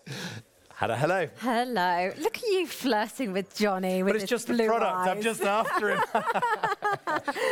[0.83, 1.29] Hannah, hello.
[1.39, 2.13] Hello.
[2.19, 4.03] Look at you flirting with Johnny.
[4.03, 4.83] With but it's just the product.
[4.83, 5.09] Eyes.
[5.09, 6.01] I'm just after him.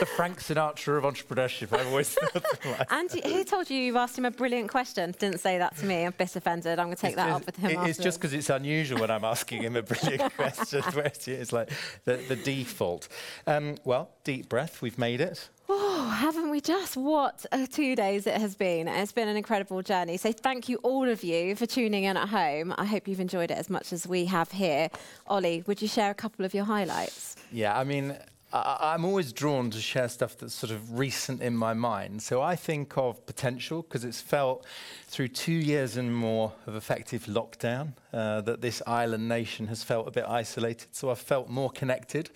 [0.01, 1.72] the Frank Sinatra of entrepreneurship.
[1.72, 2.87] I've always thought.
[2.91, 5.14] And who told you you've asked him a brilliant question?
[5.16, 6.03] Didn't say that to me.
[6.03, 6.81] I'm a bit offended.
[6.81, 7.87] I'm going to take it's that just, up with him.
[7.87, 10.83] It's just because it's unusual when I'm asking him a brilliant question.
[10.89, 11.70] it's like
[12.07, 13.07] the, the default.
[13.47, 14.83] Um, well, deep breath.
[14.83, 15.51] We've made it.
[15.73, 16.97] Oh, haven't we just?
[16.97, 18.89] What a two days it has been.
[18.89, 20.16] It's been an incredible journey.
[20.16, 22.75] So thank you all of you for tuning in at home.
[22.77, 24.91] I hope you've enjoyed it as much as we have here.
[25.29, 27.37] Ollie, would you share a couple of your highlights?
[27.53, 28.16] Yeah, I mean,
[28.53, 32.23] I, am always drawn to share stuff that's sort of recent in my mind.
[32.23, 34.67] So I think of potential because it's felt
[35.07, 40.09] through two years and more of effective lockdown uh, that this island nation has felt
[40.09, 40.89] a bit isolated.
[40.93, 42.31] So I've felt more connected.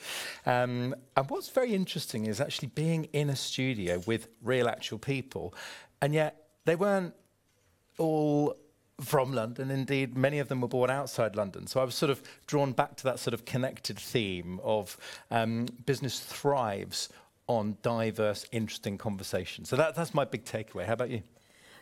[0.46, 5.54] Um, and what's very interesting is actually being in a studio with real actual people,
[6.00, 7.14] and yet they weren't
[7.98, 8.56] all
[9.00, 9.70] from London.
[9.70, 11.66] Indeed, many of them were born outside London.
[11.66, 14.96] So I was sort of drawn back to that sort of connected theme of
[15.30, 17.08] um, business thrives
[17.46, 19.68] on diverse, interesting conversations.
[19.68, 20.86] So that, that's my big takeaway.
[20.86, 21.22] How about you?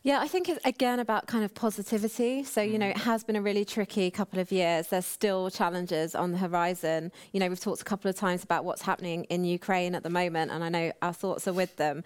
[0.05, 2.43] Yeah, I think it's again about kind of positivity.
[2.43, 4.89] So, you know, it has been a really tricky couple of years.
[4.89, 7.13] There's still challenges on the horizon.
[7.33, 10.11] You know, we've talked a couple of times about what's happening in Ukraine at the
[10.11, 12.03] moment, and I know our thoughts are with them.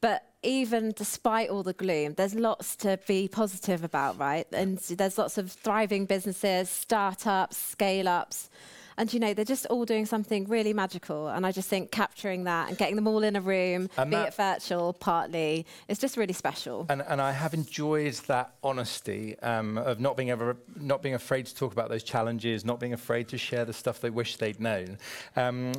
[0.00, 4.46] But even despite all the gloom, there's lots to be positive about, right?
[4.52, 8.50] And there's lots of thriving businesses, startups, scale ups.
[8.98, 11.28] And you know, they're just all doing something really magical.
[11.28, 14.16] And I just think capturing that and getting them all in a room, and be
[14.16, 16.86] it virtual, partly, it's just really special.
[16.88, 21.46] And, and I have enjoyed that honesty um, of not being ever, not being afraid
[21.46, 24.60] to talk about those challenges, not being afraid to share the stuff they wish they'd
[24.60, 24.98] known.
[25.36, 25.72] Um,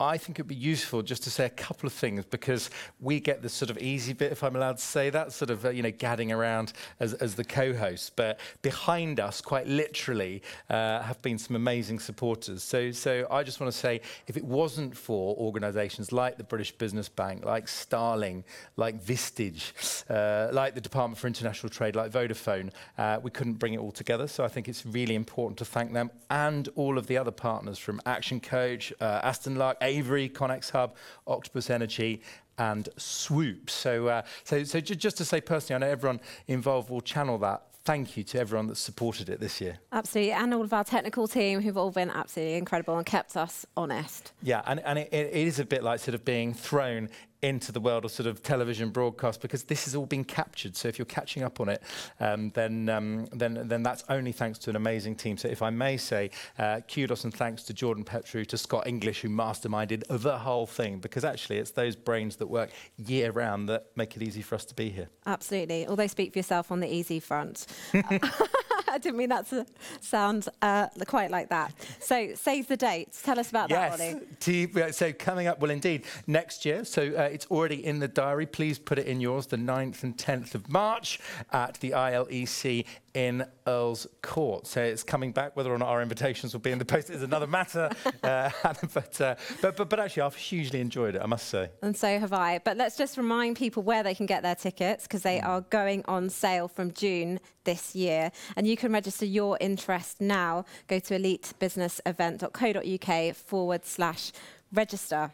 [0.00, 2.68] I think it'd be useful just to say a couple of things because
[3.00, 5.64] we get the sort of easy bit, if I'm allowed to say that, sort of,
[5.64, 8.16] uh, you know, gadding around as, as the co-host.
[8.16, 12.62] But behind us, quite literally, uh, have been some amazing supporters.
[12.62, 16.72] So, so I just want to say, if it wasn't for organisations like the British
[16.72, 18.44] Business Bank, like Starling,
[18.76, 23.74] like Vistage, uh, like the Department for International Trade, like Vodafone, uh, we couldn't bring
[23.74, 24.26] it all together.
[24.26, 27.78] So I think it's really important to thank them and all of the other partners
[27.78, 32.22] from Action Coach, uh, Aston Lark, Avery, Connex Hub, Octopus Energy,
[32.58, 33.70] and Swoop.
[33.70, 37.62] So, uh, so, so just to say personally, I know everyone involved will channel that
[37.84, 39.78] thank you to everyone that supported it this year.
[39.92, 43.66] Absolutely, and all of our technical team who've all been absolutely incredible and kept us
[43.76, 44.32] honest.
[44.42, 47.10] Yeah, and, and it, it is a bit like sort of being thrown
[47.44, 50.74] into the world of sort of television broadcast because this has all been captured.
[50.76, 51.82] So if you're catching up on it,
[52.18, 55.36] um, then, um, then, then that's only thanks to an amazing team.
[55.36, 59.20] So if I may say, uh, kudos and thanks to Jordan Petru, to Scott English,
[59.20, 63.86] who masterminded the whole thing, because actually it's those brains that work year round that
[63.94, 65.08] make it easy for us to be here.
[65.26, 65.86] Absolutely.
[65.86, 67.66] Although speak for yourself on the easy front.
[68.94, 69.66] I didn't mean that to
[70.00, 71.74] sound uh, quite like that.
[72.00, 73.20] So, save the dates.
[73.22, 73.98] Tell us about yes.
[73.98, 74.92] that, Ollie.
[74.92, 76.84] So, coming up, well, indeed, next year.
[76.84, 78.46] So, uh, it's already in the diary.
[78.46, 81.18] Please put it in yours, the 9th and 10th of March
[81.52, 82.84] at the ILEC
[83.14, 84.66] in Earl's Court.
[84.66, 85.56] So it's coming back.
[85.56, 87.88] Whether or not our invitations will be in the post is another matter.
[88.22, 88.50] uh,
[88.92, 91.70] but, uh, but, but, but actually, I've hugely enjoyed it, I must say.
[91.80, 92.58] And so have I.
[92.58, 95.46] But let's just remind people where they can get their tickets because they mm.
[95.46, 98.32] are going on sale from June this year.
[98.56, 100.64] And you can register your interest now.
[100.88, 104.32] Go to elitebusinessevent.co.uk forward slash
[104.72, 105.30] register.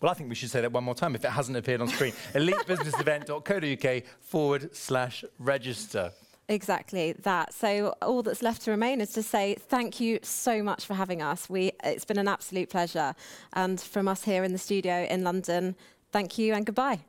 [0.00, 1.88] Well, I think we should say that one more time if it hasn't appeared on
[1.88, 2.12] screen.
[2.34, 6.12] elitebusinessevent.co.uk forward slash register.
[6.48, 7.52] Exactly that.
[7.52, 11.20] So all that's left to remain is to say thank you so much for having
[11.20, 11.50] us.
[11.50, 13.14] We, it's been an absolute pleasure.
[13.54, 15.74] And from us here in the studio in London,
[16.12, 17.00] thank you and goodbye.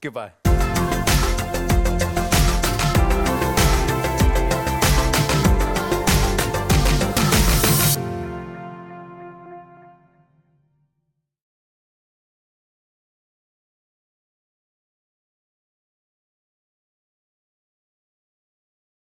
[0.00, 0.45] Goodbye.